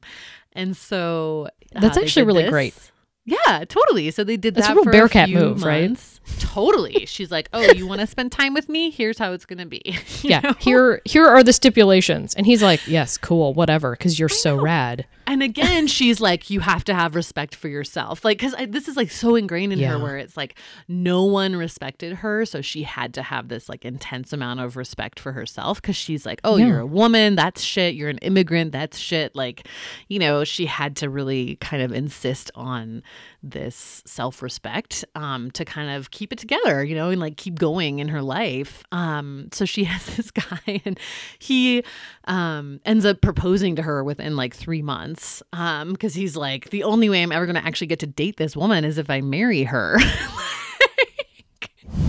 And 0.53 0.75
so 0.75 1.47
uh, 1.75 1.79
That's 1.79 1.97
actually 1.97 2.23
really 2.23 2.43
this. 2.43 2.51
great. 2.51 2.91
Yeah, 3.25 3.63
totally. 3.69 4.11
So 4.11 4.25
they 4.25 4.35
did 4.35 4.55
That's 4.55 4.67
a 4.67 4.69
that 4.71 4.75
real 4.75 4.83
for 4.83 4.91
Bearcat 4.91 5.29
few 5.29 5.37
move, 5.37 5.63
right? 5.63 5.97
Totally. 6.39 7.05
She's 7.07 7.31
like, 7.31 7.47
"Oh, 7.53 7.61
you 7.71 7.87
want 7.87 8.01
to 8.01 8.07
spend 8.07 8.31
time 8.33 8.53
with 8.53 8.67
me? 8.67 8.89
Here's 8.89 9.17
how 9.17 9.31
it's 9.31 9.45
gonna 9.45 9.65
be." 9.65 9.97
Yeah, 10.23 10.39
know? 10.39 10.53
here 10.59 11.01
here 11.05 11.25
are 11.25 11.43
the 11.43 11.53
stipulations, 11.53 12.33
and 12.33 12.45
he's 12.45 12.61
like, 12.61 12.85
"Yes, 12.87 13.17
cool, 13.17 13.53
whatever," 13.53 13.91
because 13.91 14.19
you're 14.19 14.29
so 14.29 14.55
rad. 14.55 15.05
And 15.25 15.41
again, 15.41 15.87
she's 15.97 16.19
like, 16.19 16.49
you 16.49 16.59
have 16.59 16.83
to 16.85 16.93
have 16.93 17.15
respect 17.15 17.55
for 17.55 17.67
yourself. 17.67 18.23
Like, 18.25 18.39
because 18.39 18.55
this 18.69 18.87
is 18.87 18.97
like 18.97 19.09
so 19.11 19.35
ingrained 19.35 19.73
in 19.73 19.79
her 19.79 19.97
where 19.99 20.17
it's 20.17 20.35
like 20.35 20.55
no 20.87 21.23
one 21.23 21.55
respected 21.55 22.13
her. 22.17 22.45
So 22.45 22.61
she 22.61 22.83
had 22.83 23.13
to 23.15 23.21
have 23.23 23.47
this 23.47 23.69
like 23.69 23.85
intense 23.85 24.33
amount 24.33 24.59
of 24.59 24.75
respect 24.75 25.19
for 25.19 25.31
herself 25.31 25.81
because 25.81 25.95
she's 25.95 26.25
like, 26.25 26.41
oh, 26.43 26.57
Yeah. 26.57 26.67
you're 26.67 26.79
a 26.79 26.85
woman. 26.85 27.35
That's 27.35 27.61
shit. 27.61 27.95
You're 27.95 28.09
an 28.09 28.17
immigrant. 28.19 28.71
That's 28.73 28.97
shit. 28.97 29.35
Like, 29.35 29.67
you 30.07 30.19
know, 30.19 30.43
she 30.43 30.65
had 30.65 30.95
to 30.97 31.09
really 31.09 31.55
kind 31.57 31.81
of 31.81 31.91
insist 31.91 32.51
on 32.55 33.01
this 33.41 34.01
self 34.05 34.41
respect 34.41 35.03
um, 35.15 35.51
to 35.51 35.65
kind 35.65 35.89
of 35.97 36.11
keep 36.11 36.31
it 36.31 36.39
together, 36.39 36.83
you 36.83 36.95
know, 36.95 37.09
and 37.09 37.19
like 37.19 37.37
keep 37.37 37.55
going 37.55 37.99
in 37.99 38.07
her 38.09 38.21
life. 38.21 38.83
Um, 38.91 39.49
so 39.51 39.65
she 39.65 39.83
has 39.93 40.15
this 40.15 40.31
guy, 40.31 40.81
and 40.85 40.99
he 41.39 41.83
um, 42.25 42.79
ends 42.85 43.05
up 43.05 43.21
proposing 43.21 43.75
to 43.75 43.81
her 43.81 44.03
within 44.03 44.35
like 44.35 44.55
three 44.55 44.81
months 44.81 45.12
because 45.51 46.13
he's 46.13 46.35
like, 46.35 46.69
the 46.69 46.83
only 46.83 47.09
way 47.09 47.21
I'm 47.21 47.31
ever 47.31 47.45
going 47.45 47.55
to 47.55 47.65
actually 47.65 47.87
get 47.87 47.99
to 47.99 48.07
date 48.07 48.37
this 48.37 48.55
woman 48.55 48.85
is 48.85 48.97
if 48.97 49.09
I 49.09 49.21
marry 49.21 49.63
her. 49.63 49.97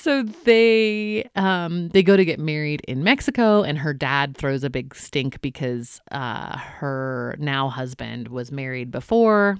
So 0.05 0.21
they 0.21 1.27
um 1.35 1.89
they 1.89 2.03
go 2.03 2.15
to 2.15 2.23
get 2.23 2.39
married 2.39 2.81
in 2.87 3.03
Mexico 3.03 3.63
and 3.63 3.79
her 3.79 3.91
dad 3.91 4.37
throws 4.37 4.63
a 4.63 4.69
big 4.69 4.93
stink 4.93 5.41
because 5.41 5.99
uh 6.11 6.55
her 6.59 7.35
now 7.39 7.69
husband 7.69 8.27
was 8.27 8.51
married 8.51 8.91
before. 8.91 9.57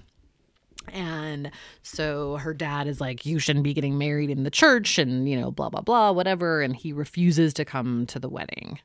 And 0.90 1.50
so 1.82 2.38
her 2.38 2.54
dad 2.54 2.86
is 2.86 3.02
like 3.02 3.26
you 3.26 3.40
shouldn't 3.40 3.64
be 3.64 3.74
getting 3.74 3.98
married 3.98 4.30
in 4.30 4.44
the 4.44 4.52
church 4.52 5.00
and 5.00 5.28
you 5.28 5.36
know 5.36 5.50
blah 5.50 5.70
blah 5.70 5.82
blah 5.82 6.12
whatever. 6.12 6.62
And 6.62 6.76
he 6.76 6.94
refuses 6.94 7.52
to 7.56 7.66
come 7.66 8.06
to 8.06 8.20
the 8.20 8.30
wedding 8.30 8.78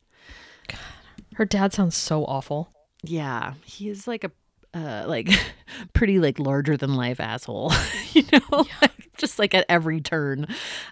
Her 1.40 1.46
dad 1.46 1.72
sounds 1.72 1.96
so 1.96 2.26
awful. 2.26 2.68
yeah 3.02 3.54
he 3.64 3.88
is 3.88 4.06
like 4.06 4.24
a 4.24 4.30
uh, 4.74 5.04
like 5.06 5.28
pretty 5.92 6.18
like 6.18 6.38
larger 6.38 6.76
than 6.76 6.94
life 6.94 7.20
asshole 7.20 7.72
you 8.12 8.24
know 8.32 8.66
like, 8.82 8.92
just 9.16 9.38
like 9.38 9.54
at 9.54 9.66
every 9.68 10.00
turn. 10.00 10.46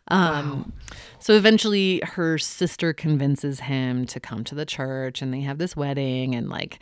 Um 0.09 0.73
so 1.21 1.35
eventually 1.35 2.01
her 2.05 2.39
sister 2.39 2.93
convinces 2.93 3.61
him 3.61 4.07
to 4.07 4.21
come 4.21 4.45
to 4.45 4.55
the 4.55 4.65
church 4.65 5.21
and 5.21 5.35
they 5.35 5.41
have 5.41 5.59
this 5.59 5.75
wedding 5.75 6.35
and 6.35 6.49
like 6.49 6.79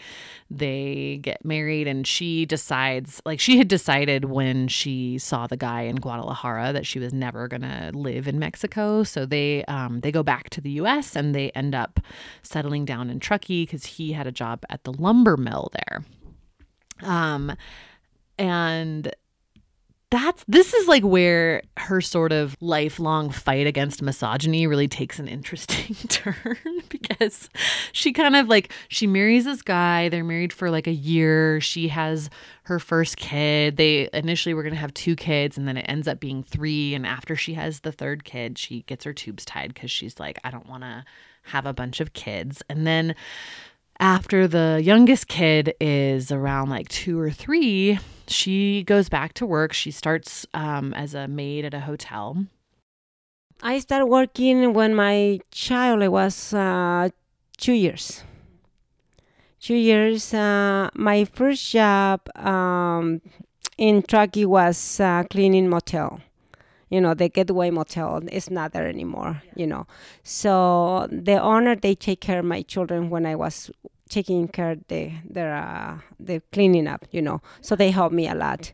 they 0.51 1.21
get 1.23 1.45
married 1.45 1.89
and 1.89 2.07
she 2.07 2.45
decides 2.45 3.23
like 3.25 3.41
she 3.41 3.59
had 3.59 3.69
decided 3.69 4.27
when 4.27 4.69
she 4.69 5.19
saw 5.19 5.47
the 5.47 5.57
guy 5.57 5.83
in 5.83 5.97
Guadalajara 5.97 6.73
that 6.73 6.87
she 6.87 6.99
was 6.99 7.13
never 7.15 7.49
going 7.49 7.63
to 7.63 7.91
live 7.95 8.29
in 8.29 8.39
Mexico. 8.39 9.03
So 9.05 9.25
they 9.25 9.65
um 9.67 10.01
they 10.01 10.13
go 10.13 10.23
back 10.23 10.51
to 10.51 10.61
the 10.61 10.71
US 10.83 11.17
and 11.17 11.35
they 11.35 11.51
end 11.51 11.75
up 11.75 12.01
settling 12.43 12.85
down 12.85 13.09
in 13.09 13.21
Truckee 13.21 13.67
cuz 13.67 13.85
he 13.87 14.13
had 14.13 14.27
a 14.27 14.33
job 14.33 14.65
at 14.69 14.85
the 14.85 14.93
lumber 14.93 15.37
mill 15.37 15.71
there 15.73 16.05
um 17.03 17.55
and 18.39 19.15
that's 20.11 20.45
this 20.47 20.73
is 20.73 20.87
like 20.87 21.03
where 21.03 21.63
her 21.77 22.01
sort 22.01 22.31
of 22.31 22.57
lifelong 22.61 23.29
fight 23.29 23.67
against 23.67 24.03
misogyny 24.03 24.67
really 24.67 24.87
takes 24.87 25.19
an 25.19 25.27
interesting 25.27 25.95
turn 26.09 26.57
because 26.89 27.51
she 27.91 28.13
kind 28.13 28.37
of 28.37 28.49
like 28.49 28.73
she 28.89 29.07
marries 29.07 29.45
this 29.45 29.63
guy 29.63 30.09
they're 30.09 30.23
married 30.23 30.53
for 30.53 30.71
like 30.71 30.87
a 30.87 30.93
year 30.93 31.61
she 31.61 31.89
has 31.89 32.31
her 32.63 32.79
first 32.79 33.17
kid 33.17 33.77
they 33.77 34.09
initially 34.13 34.55
were 34.55 34.63
going 34.63 34.75
to 34.75 34.81
have 34.81 34.95
two 34.95 35.17
kids 35.17 35.59
and 35.59 35.67
then 35.67 35.77
it 35.77 35.87
ends 35.89 36.07
up 36.07 36.21
being 36.21 36.45
three 36.45 36.95
and 36.95 37.05
after 37.05 37.35
she 37.35 37.55
has 37.55 37.81
the 37.81 37.93
third 37.93 38.23
kid 38.23 38.57
she 38.57 38.83
gets 38.83 39.05
her 39.05 39.13
tubes 39.13 39.45
tied 39.45 39.75
because 39.75 39.91
she's 39.91 40.21
like 40.21 40.39
i 40.45 40.51
don't 40.51 40.69
want 40.69 40.85
to 40.85 41.05
have 41.47 41.67
a 41.67 41.73
bunch 41.73 42.01
of 42.01 42.13
kids. 42.13 42.63
And 42.69 42.87
then 42.87 43.15
after 43.99 44.47
the 44.47 44.81
youngest 44.83 45.29
kid 45.29 45.75
is 45.81 46.31
around 46.31 46.69
like 46.69 46.89
two 46.89 47.19
or 47.19 47.31
three, 47.31 47.99
she 48.29 48.83
goes 48.85 49.09
back 49.09 49.33
to 49.35 49.47
work. 49.47 49.73
She 49.73 49.91
starts 49.91 50.47
um, 50.55 50.93
as 50.95 51.15
a 51.15 51.29
maid 51.29 51.65
at 51.65 51.75
a 51.75 51.81
hotel. 51.81 52.47
I 53.63 53.79
started 53.79 54.07
working 54.07 54.75
when 54.75 54.95
my 54.95 55.41
child 55.51 56.07
was 56.09 56.53
uh, 56.53 57.09
two 57.57 57.73
years. 57.73 58.23
Two 59.61 59.75
years. 59.75 60.35
Uh, 60.35 60.91
my 60.95 61.25
first 61.25 61.71
job 61.73 62.21
um, 62.37 63.23
in 63.79 64.03
Truckee 64.03 64.45
was 64.45 65.01
uh, 65.01 65.25
cleaning 65.31 65.69
motel. 65.69 66.21
You 66.89 67.01
know, 67.01 67.15
the 67.15 67.29
Getaway 67.29 67.71
Motel 67.71 68.23
is 68.31 68.51
not 68.51 68.73
there 68.73 68.87
anymore. 68.87 69.43
You 69.55 69.67
know, 69.67 69.87
so 70.23 71.09
the 71.11 71.41
owner 71.41 71.75
they 71.75 71.95
take 71.95 72.21
care 72.21 72.39
of 72.39 72.45
my 72.45 72.63
children 72.63 73.11
when 73.11 73.27
I 73.27 73.35
was 73.35 73.71
taking 74.09 74.47
care 74.47 74.73
of 74.73 74.87
the 74.89 75.11
their 75.29 75.55
uh, 75.55 75.99
the 76.21 76.41
cleaning 76.53 76.87
up. 76.87 77.05
You 77.11 77.23
know, 77.23 77.43
so 77.61 77.75
they 77.75 77.91
help 77.91 78.13
me 78.13 78.29
a 78.29 78.35
lot. 78.35 78.73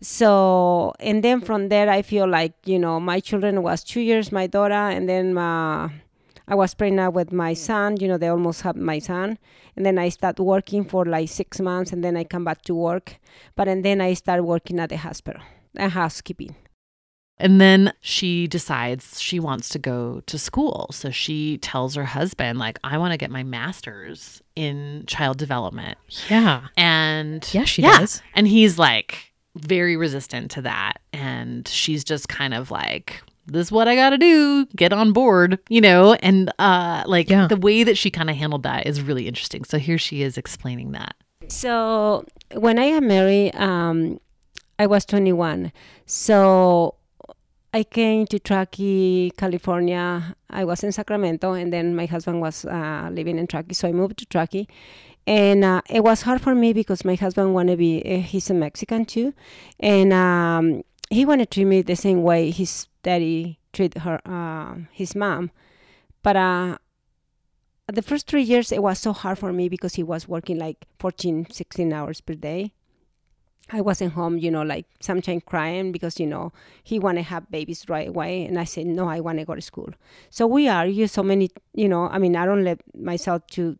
So 0.00 0.92
and 0.98 1.22
then 1.22 1.40
from 1.40 1.68
there, 1.68 1.88
I 1.88 2.02
feel 2.02 2.26
like 2.28 2.54
you 2.64 2.78
know 2.78 2.98
my 2.98 3.20
children 3.20 3.62
was 3.62 3.84
two 3.84 4.00
years, 4.00 4.32
my 4.32 4.46
daughter, 4.48 4.74
and 4.74 5.08
then 5.08 5.38
uh, 5.38 5.88
I 6.48 6.54
was 6.56 6.74
pregnant 6.74 7.14
with 7.14 7.32
my 7.32 7.54
son. 7.54 7.96
You 7.98 8.08
know, 8.08 8.18
they 8.18 8.28
almost 8.28 8.62
had 8.62 8.76
my 8.76 8.98
son, 8.98 9.38
and 9.76 9.86
then 9.86 9.98
I 9.98 10.08
start 10.08 10.40
working 10.40 10.84
for 10.84 11.04
like 11.04 11.28
six 11.28 11.60
months, 11.60 11.92
and 11.92 12.02
then 12.02 12.16
I 12.16 12.24
come 12.24 12.44
back 12.44 12.62
to 12.62 12.74
work. 12.74 13.20
But 13.54 13.68
and 13.68 13.84
then 13.84 14.00
I 14.00 14.14
start 14.14 14.42
working 14.44 14.80
at 14.80 14.88
the 14.90 14.96
hospital, 14.96 15.42
uh, 15.78 15.88
housekeeping. 15.88 16.56
And 17.38 17.60
then 17.60 17.92
she 18.00 18.46
decides 18.46 19.20
she 19.20 19.40
wants 19.40 19.68
to 19.70 19.78
go 19.78 20.22
to 20.26 20.38
school. 20.38 20.88
So 20.92 21.10
she 21.10 21.58
tells 21.58 21.94
her 21.96 22.04
husband, 22.04 22.58
like, 22.58 22.78
I 22.84 22.98
want 22.98 23.12
to 23.12 23.18
get 23.18 23.30
my 23.30 23.42
master's 23.42 24.40
in 24.54 25.04
child 25.06 25.38
development. 25.38 25.98
Yeah. 26.30 26.68
And 26.76 27.48
Yeah, 27.52 27.64
she 27.64 27.82
yeah. 27.82 27.98
does. 27.98 28.22
And 28.34 28.46
he's 28.46 28.78
like 28.78 29.32
very 29.56 29.96
resistant 29.96 30.50
to 30.52 30.62
that. 30.62 30.98
And 31.12 31.66
she's 31.66 32.04
just 32.04 32.28
kind 32.28 32.54
of 32.54 32.70
like, 32.70 33.22
this 33.46 33.66
is 33.68 33.72
what 33.72 33.88
I 33.88 33.96
got 33.96 34.10
to 34.10 34.18
do. 34.18 34.66
Get 34.76 34.92
on 34.92 35.12
board, 35.12 35.58
you 35.68 35.80
know? 35.80 36.14
And 36.14 36.52
uh, 36.60 37.02
like 37.06 37.28
Yeah. 37.28 37.48
the 37.48 37.56
way 37.56 37.82
that 37.82 37.98
she 37.98 38.08
kind 38.10 38.30
of 38.30 38.36
handled 38.36 38.62
that 38.62 38.86
is 38.86 39.02
really 39.02 39.26
interesting. 39.26 39.64
So 39.64 39.78
here 39.78 39.98
she 39.98 40.22
is 40.22 40.38
explaining 40.38 40.92
that. 40.92 41.16
So 41.48 42.24
when 42.54 42.78
I 42.78 42.90
got 42.90 43.02
married, 43.02 43.56
um, 43.56 44.20
I 44.78 44.86
was 44.86 45.04
21. 45.04 45.72
So 46.06 46.94
I 47.74 47.84
came 47.84 48.26
to 48.26 48.38
Truckee, 48.38 49.32
California. 49.36 50.36
I 50.50 50.64
was 50.64 50.84
in 50.84 50.92
Sacramento, 50.92 51.52
and 51.54 51.72
then 51.72 51.96
my 51.96 52.04
husband 52.04 52.40
was 52.40 52.66
uh, 52.66 53.08
living 53.10 53.38
in 53.38 53.46
Truckee. 53.46 53.74
So 53.74 53.88
I 53.88 53.92
moved 53.92 54.18
to 54.18 54.26
Truckee. 54.26 54.68
And 55.26 55.64
uh, 55.64 55.80
it 55.88 56.04
was 56.04 56.22
hard 56.22 56.40
for 56.42 56.54
me 56.54 56.72
because 56.72 57.04
my 57.04 57.14
husband 57.14 57.54
wanted 57.54 57.72
to 57.72 57.76
be, 57.78 58.02
uh, 58.04 58.18
he's 58.18 58.50
a 58.50 58.54
Mexican 58.54 59.04
too. 59.04 59.32
And 59.80 60.12
um, 60.12 60.82
he 61.10 61.24
wanted 61.24 61.50
to 61.50 61.54
treat 61.54 61.64
me 61.64 61.80
the 61.80 61.96
same 61.96 62.22
way 62.22 62.50
his 62.50 62.88
daddy 63.02 63.58
treated 63.72 64.02
her, 64.02 64.20
uh, 64.26 64.76
his 64.90 65.14
mom. 65.14 65.50
But 66.22 66.36
uh, 66.36 66.78
the 67.86 68.02
first 68.02 68.26
three 68.26 68.42
years 68.42 68.72
it 68.72 68.82
was 68.82 68.98
so 68.98 69.12
hard 69.12 69.38
for 69.38 69.52
me 69.52 69.68
because 69.68 69.94
he 69.94 70.02
was 70.02 70.28
working 70.28 70.58
like 70.58 70.86
14 70.98 71.48
16 71.50 71.92
hours 71.92 72.20
per 72.20 72.34
day 72.34 72.72
i 73.72 73.80
wasn't 73.80 74.12
home 74.12 74.38
you 74.38 74.50
know 74.50 74.62
like 74.62 74.86
sometimes 75.00 75.42
crying 75.46 75.92
because 75.92 76.20
you 76.20 76.26
know 76.26 76.52
he 76.82 76.98
want 76.98 77.16
to 77.18 77.22
have 77.22 77.50
babies 77.50 77.84
right 77.88 78.08
away 78.08 78.44
and 78.44 78.58
i 78.58 78.64
said 78.64 78.86
no 78.86 79.08
i 79.08 79.20
want 79.20 79.38
to 79.38 79.44
go 79.44 79.54
to 79.54 79.60
school 79.60 79.90
so 80.30 80.46
we 80.46 80.68
argue 80.68 81.06
so 81.06 81.22
many 81.22 81.50
you 81.74 81.88
know 81.88 82.08
i 82.08 82.18
mean 82.18 82.36
i 82.36 82.44
don't 82.44 82.64
let 82.64 82.80
myself 82.94 83.46
to 83.48 83.76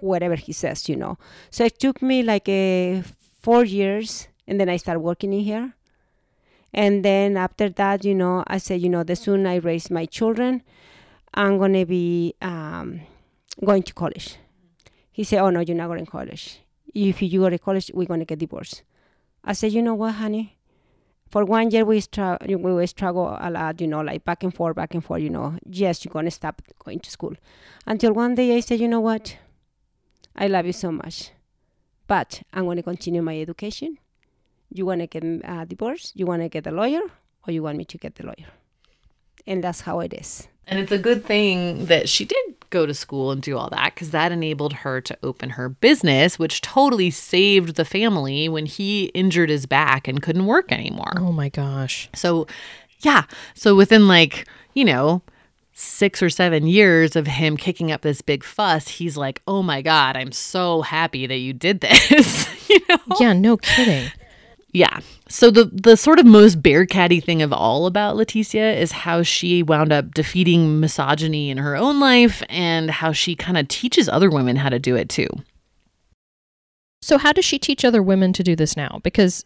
whatever 0.00 0.34
he 0.34 0.52
says 0.52 0.88
you 0.88 0.96
know 0.96 1.18
so 1.50 1.64
it 1.64 1.78
took 1.78 2.02
me 2.02 2.22
like 2.22 2.48
a 2.48 3.02
four 3.40 3.64
years 3.64 4.28
and 4.46 4.60
then 4.60 4.68
i 4.68 4.76
started 4.76 5.00
working 5.00 5.32
in 5.32 5.40
here 5.40 5.72
and 6.72 7.04
then 7.04 7.36
after 7.36 7.68
that 7.68 8.04
you 8.04 8.14
know 8.14 8.44
i 8.46 8.58
said 8.58 8.80
you 8.80 8.88
know 8.88 9.02
the 9.02 9.16
soon 9.16 9.46
i 9.46 9.56
raise 9.56 9.90
my 9.90 10.04
children 10.04 10.62
I'm 11.34 11.58
going 11.58 11.74
to 11.74 11.86
be 11.86 12.34
um, 12.42 13.00
going 13.64 13.82
to 13.84 13.94
college. 13.94 14.36
He 15.12 15.24
said, 15.24 15.40
Oh, 15.40 15.50
no, 15.50 15.60
you're 15.60 15.76
not 15.76 15.88
going 15.88 16.04
to 16.04 16.10
college. 16.10 16.60
If 16.94 17.22
you 17.22 17.40
go 17.40 17.50
to 17.50 17.58
college, 17.58 17.90
we're 17.94 18.06
going 18.06 18.20
to 18.20 18.26
get 18.26 18.38
divorced. 18.38 18.82
I 19.44 19.52
said, 19.52 19.72
You 19.72 19.82
know 19.82 19.94
what, 19.94 20.12
honey? 20.12 20.56
For 21.30 21.44
one 21.44 21.70
year, 21.70 21.84
we, 21.84 22.00
str- 22.00 22.42
we 22.46 22.56
will 22.56 22.84
struggle 22.88 23.36
a 23.40 23.50
lot, 23.50 23.80
you 23.80 23.86
know, 23.86 24.00
like 24.00 24.24
back 24.24 24.42
and 24.42 24.52
forth, 24.52 24.74
back 24.74 24.94
and 24.94 25.04
forth, 25.04 25.22
you 25.22 25.30
know. 25.30 25.56
Yes, 25.64 26.04
you're 26.04 26.12
going 26.12 26.24
to 26.24 26.30
stop 26.30 26.60
going 26.84 26.98
to 26.98 27.10
school. 27.10 27.34
Until 27.86 28.12
one 28.12 28.34
day 28.34 28.56
I 28.56 28.60
said, 28.60 28.80
You 28.80 28.88
know 28.88 29.00
what? 29.00 29.36
I 30.34 30.48
love 30.48 30.66
you 30.66 30.72
so 30.72 30.90
much. 30.90 31.30
But 32.06 32.42
I'm 32.52 32.64
going 32.64 32.76
to 32.76 32.82
continue 32.82 33.22
my 33.22 33.40
education. 33.40 33.98
You 34.72 34.86
want 34.86 35.00
to 35.00 35.06
get 35.06 35.24
uh, 35.24 35.60
a 35.62 35.66
divorce? 35.66 36.12
You 36.14 36.26
want 36.26 36.42
to 36.42 36.48
get 36.48 36.66
a 36.66 36.70
lawyer? 36.70 37.02
Or 37.46 37.52
you 37.52 37.62
want 37.62 37.78
me 37.78 37.84
to 37.84 37.98
get 37.98 38.16
the 38.16 38.26
lawyer? 38.26 38.48
And 39.46 39.62
that's 39.64 39.82
how 39.82 40.00
it 40.00 40.12
is. 40.12 40.48
And 40.70 40.78
it's 40.78 40.92
a 40.92 40.98
good 40.98 41.24
thing 41.24 41.86
that 41.86 42.08
she 42.08 42.24
did 42.24 42.54
go 42.70 42.86
to 42.86 42.94
school 42.94 43.32
and 43.32 43.42
do 43.42 43.58
all 43.58 43.68
that 43.70 43.94
because 43.94 44.12
that 44.12 44.30
enabled 44.30 44.72
her 44.72 45.00
to 45.00 45.18
open 45.22 45.50
her 45.50 45.68
business, 45.68 46.38
which 46.38 46.62
totally 46.62 47.10
saved 47.10 47.74
the 47.74 47.84
family 47.84 48.48
when 48.48 48.66
he 48.66 49.06
injured 49.06 49.50
his 49.50 49.66
back 49.66 50.06
and 50.06 50.22
couldn't 50.22 50.46
work 50.46 50.70
anymore. 50.70 51.12
Oh 51.18 51.32
my 51.32 51.48
gosh. 51.48 52.08
So, 52.14 52.46
yeah. 53.00 53.24
So 53.54 53.74
within 53.74 54.06
like, 54.06 54.46
you 54.72 54.84
know, 54.84 55.22
six 55.72 56.22
or 56.22 56.30
seven 56.30 56.66
years 56.66 57.16
of 57.16 57.26
him 57.26 57.56
kicking 57.56 57.90
up 57.90 58.02
this 58.02 58.22
big 58.22 58.44
fuss, 58.44 58.86
he's 58.86 59.16
like, 59.16 59.42
"Oh 59.46 59.62
my 59.62 59.82
god, 59.82 60.16
I'm 60.16 60.30
so 60.30 60.82
happy 60.82 61.26
that 61.26 61.38
you 61.38 61.52
did 61.52 61.80
this." 61.80 62.48
you 62.70 62.78
know? 62.88 62.98
Yeah, 63.18 63.32
no 63.32 63.56
kidding. 63.56 64.12
Yeah. 64.72 65.00
So 65.28 65.50
the 65.50 65.64
the 65.64 65.96
sort 65.96 66.18
of 66.18 66.26
most 66.26 66.62
bearcatty 66.62 67.22
thing 67.22 67.42
of 67.42 67.52
all 67.52 67.86
about 67.86 68.16
Leticia 68.16 68.76
is 68.76 68.92
how 68.92 69.22
she 69.22 69.62
wound 69.62 69.92
up 69.92 70.14
defeating 70.14 70.78
misogyny 70.80 71.50
in 71.50 71.58
her 71.58 71.76
own 71.76 71.98
life 71.98 72.42
and 72.48 72.90
how 72.90 73.12
she 73.12 73.34
kind 73.34 73.58
of 73.58 73.68
teaches 73.68 74.08
other 74.08 74.30
women 74.30 74.56
how 74.56 74.68
to 74.68 74.78
do 74.78 74.94
it 74.94 75.08
too. 75.08 75.28
So, 77.02 77.18
how 77.18 77.32
does 77.32 77.44
she 77.44 77.58
teach 77.58 77.84
other 77.84 78.02
women 78.02 78.32
to 78.34 78.42
do 78.42 78.54
this 78.54 78.76
now? 78.76 79.00
Because 79.02 79.44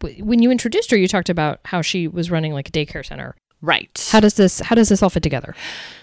w- 0.00 0.24
when 0.24 0.40
you 0.42 0.50
introduced 0.50 0.90
her, 0.90 0.96
you 0.96 1.08
talked 1.08 1.28
about 1.28 1.60
how 1.64 1.82
she 1.82 2.06
was 2.06 2.30
running 2.30 2.52
like 2.52 2.68
a 2.68 2.72
daycare 2.72 3.04
center. 3.04 3.34
Right. 3.64 4.08
How 4.12 4.20
does 4.20 4.34
this 4.34 4.60
how 4.60 4.74
does 4.74 4.90
this 4.90 5.02
all 5.02 5.08
fit 5.08 5.22
together? 5.22 5.54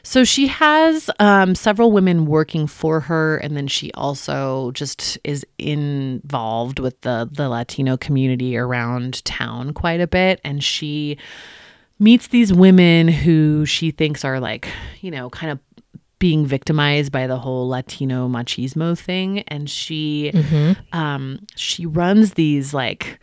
So 0.02 0.24
she 0.24 0.48
has 0.48 1.12
um, 1.20 1.54
several 1.54 1.92
women 1.92 2.26
working 2.26 2.66
for 2.66 3.02
her, 3.02 3.38
and 3.38 3.56
then 3.56 3.68
she 3.68 3.92
also 3.92 4.72
just 4.72 5.20
is 5.24 5.46
involved 5.60 6.80
with 6.80 7.00
the 7.02 7.30
the 7.32 7.48
Latino 7.50 7.98
community 7.98 8.58
around 8.58 9.24
town 9.26 9.74
quite 9.74 10.02
a 10.02 10.08
bit, 10.08 10.42
and 10.44 10.64
she 10.64 11.20
meets 12.00 12.30
these 12.30 12.52
women 12.52 13.08
who 13.08 13.64
she 13.68 13.92
thinks 13.92 14.26
are 14.26 14.40
like, 14.40 14.68
you 15.02 15.12
know, 15.12 15.30
kind 15.30 15.52
of 15.52 15.60
being 16.18 16.48
victimized 16.48 17.12
by 17.12 17.28
the 17.28 17.38
whole 17.38 17.68
Latino 17.68 18.28
machismo 18.28 18.98
thing, 18.98 19.42
and 19.50 19.70
she 19.70 20.32
um, 20.94 21.46
she 21.56 21.86
runs 21.86 22.34
these 22.34 22.74
like 22.74 23.20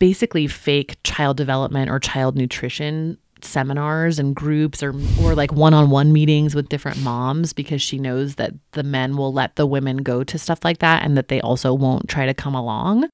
basically 0.00 0.48
fake 0.48 0.96
child 1.04 1.36
development 1.36 1.90
or 1.90 2.00
child 2.00 2.36
nutrition 2.36 3.18
seminars 3.44 4.18
and 4.18 4.34
groups 4.34 4.82
or 4.82 4.94
or 5.20 5.34
like 5.34 5.52
one-on-one 5.52 6.12
meetings 6.12 6.54
with 6.54 6.68
different 6.68 7.00
moms 7.02 7.52
because 7.52 7.80
she 7.82 7.98
knows 7.98 8.36
that 8.36 8.52
the 8.72 8.82
men 8.82 9.16
will 9.16 9.32
let 9.32 9.56
the 9.56 9.66
women 9.66 9.98
go 9.98 10.22
to 10.24 10.38
stuff 10.38 10.64
like 10.64 10.78
that 10.78 11.02
and 11.04 11.16
that 11.16 11.28
they 11.28 11.40
also 11.40 11.72
won't 11.74 12.08
try 12.08 12.26
to 12.26 12.34
come 12.34 12.54
along. 12.54 13.08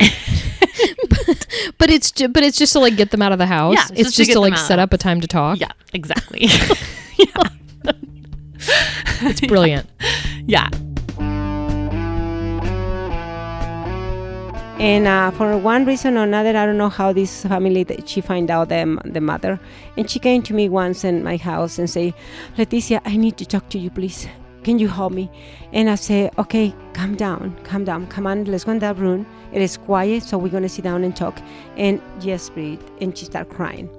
But 1.78 1.90
it's 1.90 2.10
ju- 2.10 2.28
but 2.28 2.42
it's 2.42 2.56
just 2.58 2.72
to 2.72 2.78
like 2.80 2.96
get 2.96 3.10
them 3.10 3.22
out 3.22 3.32
of 3.32 3.38
the 3.38 3.46
house. 3.46 3.74
Yeah, 3.74 3.86
it's 3.92 4.02
just 4.02 4.16
to 4.16 4.22
just 4.22 4.28
get 4.28 4.34
to 4.34 4.40
like 4.40 4.52
out. 4.54 4.58
set 4.58 4.78
up 4.78 4.92
a 4.92 4.98
time 4.98 5.20
to 5.20 5.26
talk. 5.28 5.60
Yeah, 5.60 5.70
exactly. 5.92 6.46
It's 9.20 9.40
brilliant. 9.40 9.88
yeah. 10.46 10.68
And 14.78 15.08
uh, 15.08 15.32
for 15.32 15.58
one 15.58 15.84
reason 15.84 16.16
or 16.16 16.22
another, 16.22 16.50
I 16.50 16.64
don't 16.64 16.78
know 16.78 16.88
how 16.88 17.12
this 17.12 17.42
family 17.42 17.84
she 18.06 18.20
find 18.20 18.48
out 18.48 18.68
the, 18.68 19.00
the 19.04 19.20
mother. 19.20 19.58
And 19.96 20.08
she 20.08 20.20
came 20.20 20.40
to 20.44 20.54
me 20.54 20.68
once 20.68 21.02
in 21.02 21.24
my 21.24 21.36
house 21.36 21.80
and 21.80 21.90
say, 21.90 22.14
Leticia, 22.56 23.00
I 23.04 23.16
need 23.16 23.36
to 23.38 23.44
talk 23.44 23.68
to 23.70 23.78
you, 23.78 23.90
please. 23.90 24.28
Can 24.62 24.78
you 24.78 24.86
help 24.86 25.12
me? 25.12 25.28
And 25.72 25.90
I 25.90 25.96
say, 25.96 26.30
okay, 26.38 26.72
calm 26.92 27.16
down, 27.16 27.58
calm 27.64 27.84
down. 27.84 28.06
Come 28.06 28.28
on, 28.28 28.44
let's 28.44 28.62
go 28.62 28.70
in 28.70 28.78
that 28.78 28.96
room. 28.98 29.26
It 29.52 29.62
is 29.62 29.76
quiet, 29.76 30.22
so 30.22 30.38
we're 30.38 30.48
gonna 30.48 30.68
sit 30.68 30.84
down 30.84 31.02
and 31.02 31.16
talk. 31.16 31.40
And 31.76 32.00
yes, 32.20 32.48
breathe. 32.48 32.80
And 33.00 33.18
she 33.18 33.24
start 33.24 33.50
crying. 33.50 33.90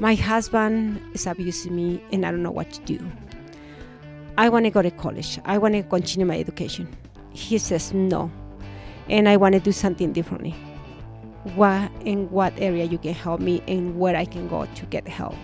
My 0.00 0.16
husband 0.16 1.00
is 1.14 1.28
abusing 1.28 1.76
me, 1.76 2.02
and 2.10 2.26
I 2.26 2.32
don't 2.32 2.42
know 2.42 2.50
what 2.50 2.72
to 2.72 2.80
do. 2.80 2.98
I 4.36 4.48
want 4.48 4.64
to 4.64 4.70
go 4.70 4.82
to 4.82 4.90
college. 4.90 5.38
I 5.44 5.58
want 5.58 5.74
to 5.74 5.84
continue 5.84 6.26
my 6.26 6.40
education. 6.40 6.88
He 7.30 7.58
says 7.58 7.92
no, 7.92 8.32
and 9.08 9.28
I 9.28 9.36
want 9.36 9.54
to 9.54 9.60
do 9.60 9.72
something 9.72 10.12
differently. 10.12 10.54
What 11.54 11.90
in 12.04 12.30
what 12.30 12.52
area 12.58 12.84
you 12.84 12.98
can 12.98 13.14
help 13.14 13.40
me 13.40 13.62
and 13.66 13.98
where 13.98 14.16
I 14.16 14.24
can 14.24 14.48
go 14.48 14.66
to 14.66 14.86
get 14.86 15.06
help. 15.08 15.34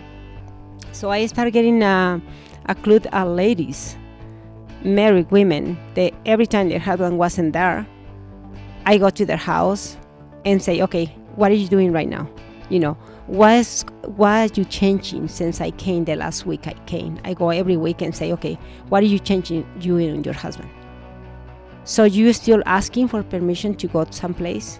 So 0.91 1.11
I 1.11 1.25
started 1.25 1.51
getting 1.51 1.83
a, 1.83 2.21
a 2.65 2.75
clue 2.75 3.01
of 3.11 3.27
ladies, 3.27 3.97
married 4.83 5.29
women, 5.31 5.77
that 5.95 6.13
every 6.25 6.47
time 6.47 6.69
their 6.69 6.79
husband 6.79 7.17
wasn't 7.17 7.53
there, 7.53 7.85
I 8.85 8.97
go 8.97 9.09
to 9.09 9.25
their 9.25 9.37
house 9.37 9.97
and 10.45 10.63
say, 10.63 10.81
okay, 10.81 11.05
what 11.35 11.51
are 11.51 11.55
you 11.55 11.67
doing 11.67 11.91
right 11.91 12.07
now? 12.07 12.29
You 12.69 12.79
know, 12.79 12.93
what's 13.27 13.83
what 14.05 14.51
are 14.51 14.53
you 14.59 14.65
changing 14.65 15.27
since 15.27 15.61
I 15.61 15.71
came 15.71 16.05
the 16.05 16.15
last 16.15 16.45
week 16.45 16.67
I 16.67 16.73
came? 16.85 17.19
I 17.23 17.33
go 17.33 17.49
every 17.49 17.77
week 17.77 18.01
and 18.01 18.15
say, 18.15 18.31
okay, 18.33 18.57
what 18.89 19.03
are 19.03 19.07
you 19.07 19.19
changing 19.19 19.67
you 19.81 19.97
and 19.97 20.25
your 20.25 20.33
husband? 20.33 20.69
So 21.89 22.03
you 22.03 22.31
still 22.33 22.61
asking 22.67 23.07
for 23.07 23.23
permission 23.23 23.73
to 23.77 23.87
go 23.87 24.05
someplace? 24.11 24.79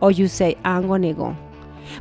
Or 0.00 0.10
you 0.10 0.26
say, 0.26 0.56
I'm 0.64 0.88
gonna 0.88 1.14
go. 1.14 1.36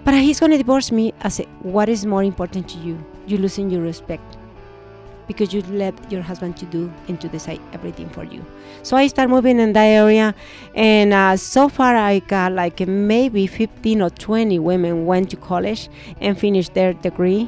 But 0.03 0.15
he's 0.15 0.39
gonna 0.39 0.57
divorce 0.57 0.91
me. 0.91 1.13
I 1.21 1.29
say, 1.29 1.45
what 1.61 1.87
is 1.87 2.07
more 2.07 2.23
important 2.23 2.67
to 2.69 2.79
you? 2.79 2.97
You 3.27 3.37
losing 3.37 3.69
your 3.69 3.83
respect 3.83 4.37
because 5.27 5.53
you 5.53 5.61
let 5.69 5.93
your 6.11 6.23
husband 6.23 6.57
to 6.57 6.65
do 6.65 6.91
and 7.07 7.21
to 7.21 7.27
decide 7.27 7.61
everything 7.71 8.09
for 8.09 8.23
you. 8.23 8.43
So 8.81 8.97
I 8.97 9.05
start 9.05 9.29
moving 9.29 9.59
in 9.59 9.73
that 9.73 9.85
area, 9.85 10.33
and 10.73 11.13
uh, 11.13 11.37
so 11.37 11.69
far 11.69 11.95
I 11.95 12.17
got 12.17 12.53
like 12.53 12.79
maybe 12.87 13.45
15 13.45 14.01
or 14.01 14.09
20 14.09 14.57
women 14.57 15.05
went 15.05 15.29
to 15.29 15.37
college 15.37 15.87
and 16.19 16.35
finished 16.35 16.73
their 16.73 16.93
degree. 16.93 17.47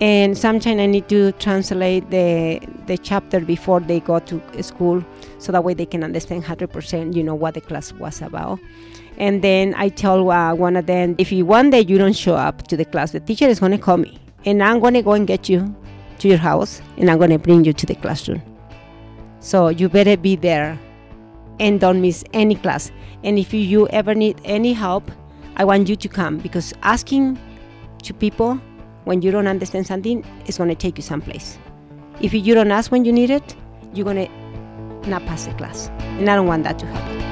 And 0.00 0.36
sometimes 0.36 0.80
I 0.80 0.86
need 0.86 1.10
to 1.10 1.32
translate 1.32 2.08
the 2.08 2.58
the 2.86 2.98
chapter 2.98 3.40
before 3.40 3.80
they 3.80 4.00
go 4.00 4.18
to 4.18 4.62
school, 4.62 5.04
so 5.38 5.52
that 5.52 5.64
way 5.64 5.74
they 5.74 5.86
can 5.86 6.02
understand 6.04 6.44
100%, 6.44 7.14
you 7.14 7.22
know, 7.22 7.34
what 7.34 7.54
the 7.54 7.60
class 7.60 7.92
was 7.92 8.22
about. 8.22 8.58
And 9.18 9.42
then 9.42 9.74
I 9.76 9.88
tell 9.88 10.30
uh, 10.30 10.54
one 10.54 10.76
of 10.76 10.86
them, 10.86 11.14
if 11.18 11.30
you 11.32 11.44
one 11.44 11.70
day 11.70 11.80
you 11.80 11.98
don't 11.98 12.16
show 12.16 12.34
up 12.34 12.66
to 12.68 12.76
the 12.76 12.84
class, 12.84 13.12
the 13.12 13.20
teacher 13.20 13.46
is 13.46 13.60
going 13.60 13.72
to 13.72 13.78
call 13.78 13.96
me, 13.96 14.18
and 14.44 14.62
I'm 14.62 14.80
going 14.80 14.94
to 14.94 15.02
go 15.02 15.12
and 15.12 15.26
get 15.26 15.48
you 15.48 15.74
to 16.18 16.28
your 16.28 16.38
house, 16.38 16.80
and 16.96 17.10
I'm 17.10 17.18
going 17.18 17.30
to 17.30 17.38
bring 17.38 17.64
you 17.64 17.72
to 17.72 17.86
the 17.86 17.94
classroom. 17.94 18.42
So 19.40 19.68
you 19.68 19.88
better 19.88 20.16
be 20.16 20.36
there, 20.36 20.78
and 21.60 21.80
don't 21.80 22.00
miss 22.00 22.24
any 22.32 22.54
class. 22.54 22.90
And 23.24 23.38
if 23.38 23.54
you, 23.54 23.88
ever 23.88 24.14
need 24.14 24.40
any 24.44 24.72
help, 24.72 25.10
I 25.56 25.64
want 25.64 25.88
you 25.88 25.96
to 25.96 26.08
come 26.08 26.38
because 26.38 26.72
asking 26.82 27.38
to 28.02 28.14
people 28.14 28.60
when 29.04 29.22
you 29.22 29.30
don't 29.30 29.46
understand 29.46 29.86
something 29.86 30.24
is 30.46 30.58
going 30.58 30.70
to 30.70 30.74
take 30.74 30.96
you 30.96 31.02
someplace. 31.02 31.58
If 32.22 32.32
you 32.32 32.54
don't 32.54 32.70
ask 32.70 32.92
when 32.92 33.04
you 33.04 33.12
need 33.12 33.30
it, 33.30 33.56
you're 33.92 34.04
going 34.04 34.28
to 34.28 35.10
not 35.10 35.26
pass 35.26 35.46
the 35.46 35.54
class, 35.54 35.88
and 35.98 36.30
I 36.30 36.36
don't 36.36 36.46
want 36.46 36.62
that 36.62 36.78
to 36.78 36.86
happen. 36.86 37.22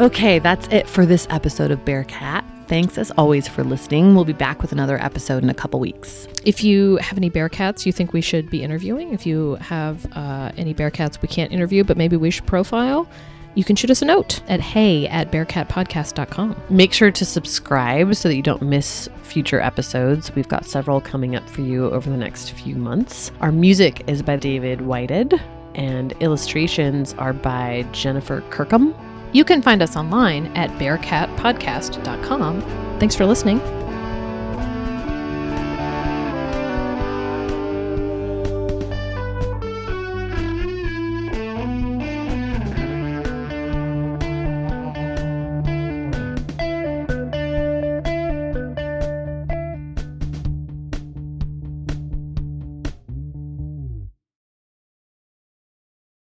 Okay, 0.00 0.38
that's 0.38 0.68
it 0.68 0.88
for 0.88 1.04
this 1.04 1.26
episode 1.30 1.72
of 1.72 1.84
Bearcat. 1.84 2.44
Thanks 2.70 2.98
as 2.98 3.10
always 3.18 3.48
for 3.48 3.64
listening. 3.64 4.14
We'll 4.14 4.24
be 4.24 4.32
back 4.32 4.62
with 4.62 4.70
another 4.70 4.96
episode 5.02 5.42
in 5.42 5.50
a 5.50 5.54
couple 5.54 5.80
weeks. 5.80 6.28
If 6.44 6.62
you 6.62 6.98
have 6.98 7.18
any 7.18 7.28
Bearcats 7.28 7.84
you 7.84 7.90
think 7.90 8.12
we 8.12 8.20
should 8.20 8.48
be 8.48 8.62
interviewing, 8.62 9.12
if 9.12 9.26
you 9.26 9.56
have 9.56 10.06
uh, 10.12 10.52
any 10.56 10.72
Bearcats 10.72 11.20
we 11.20 11.26
can't 11.26 11.50
interview 11.50 11.82
but 11.82 11.96
maybe 11.96 12.16
we 12.16 12.30
should 12.30 12.46
profile, 12.46 13.08
you 13.56 13.64
can 13.64 13.74
shoot 13.74 13.90
us 13.90 14.02
a 14.02 14.04
note 14.04 14.40
at 14.46 14.60
hey 14.60 15.08
at 15.08 15.32
bearcatpodcast.com. 15.32 16.62
Make 16.70 16.92
sure 16.92 17.10
to 17.10 17.24
subscribe 17.24 18.14
so 18.14 18.28
that 18.28 18.36
you 18.36 18.42
don't 18.42 18.62
miss 18.62 19.08
future 19.24 19.60
episodes. 19.60 20.32
We've 20.36 20.46
got 20.46 20.64
several 20.64 21.00
coming 21.00 21.34
up 21.34 21.50
for 21.50 21.62
you 21.62 21.90
over 21.90 22.08
the 22.08 22.16
next 22.16 22.52
few 22.52 22.76
months. 22.76 23.32
Our 23.40 23.50
music 23.50 24.04
is 24.06 24.22
by 24.22 24.36
David 24.36 24.82
Whited, 24.82 25.34
and 25.74 26.12
illustrations 26.20 27.14
are 27.14 27.32
by 27.32 27.84
Jennifer 27.90 28.42
Kirkham. 28.50 28.94
You 29.32 29.44
can 29.44 29.62
find 29.62 29.82
us 29.82 29.96
online 29.96 30.46
at 30.56 30.70
bearcatpodcast.com. 30.70 32.62
Thanks 32.98 33.14
for 33.14 33.26
listening. 33.26 33.60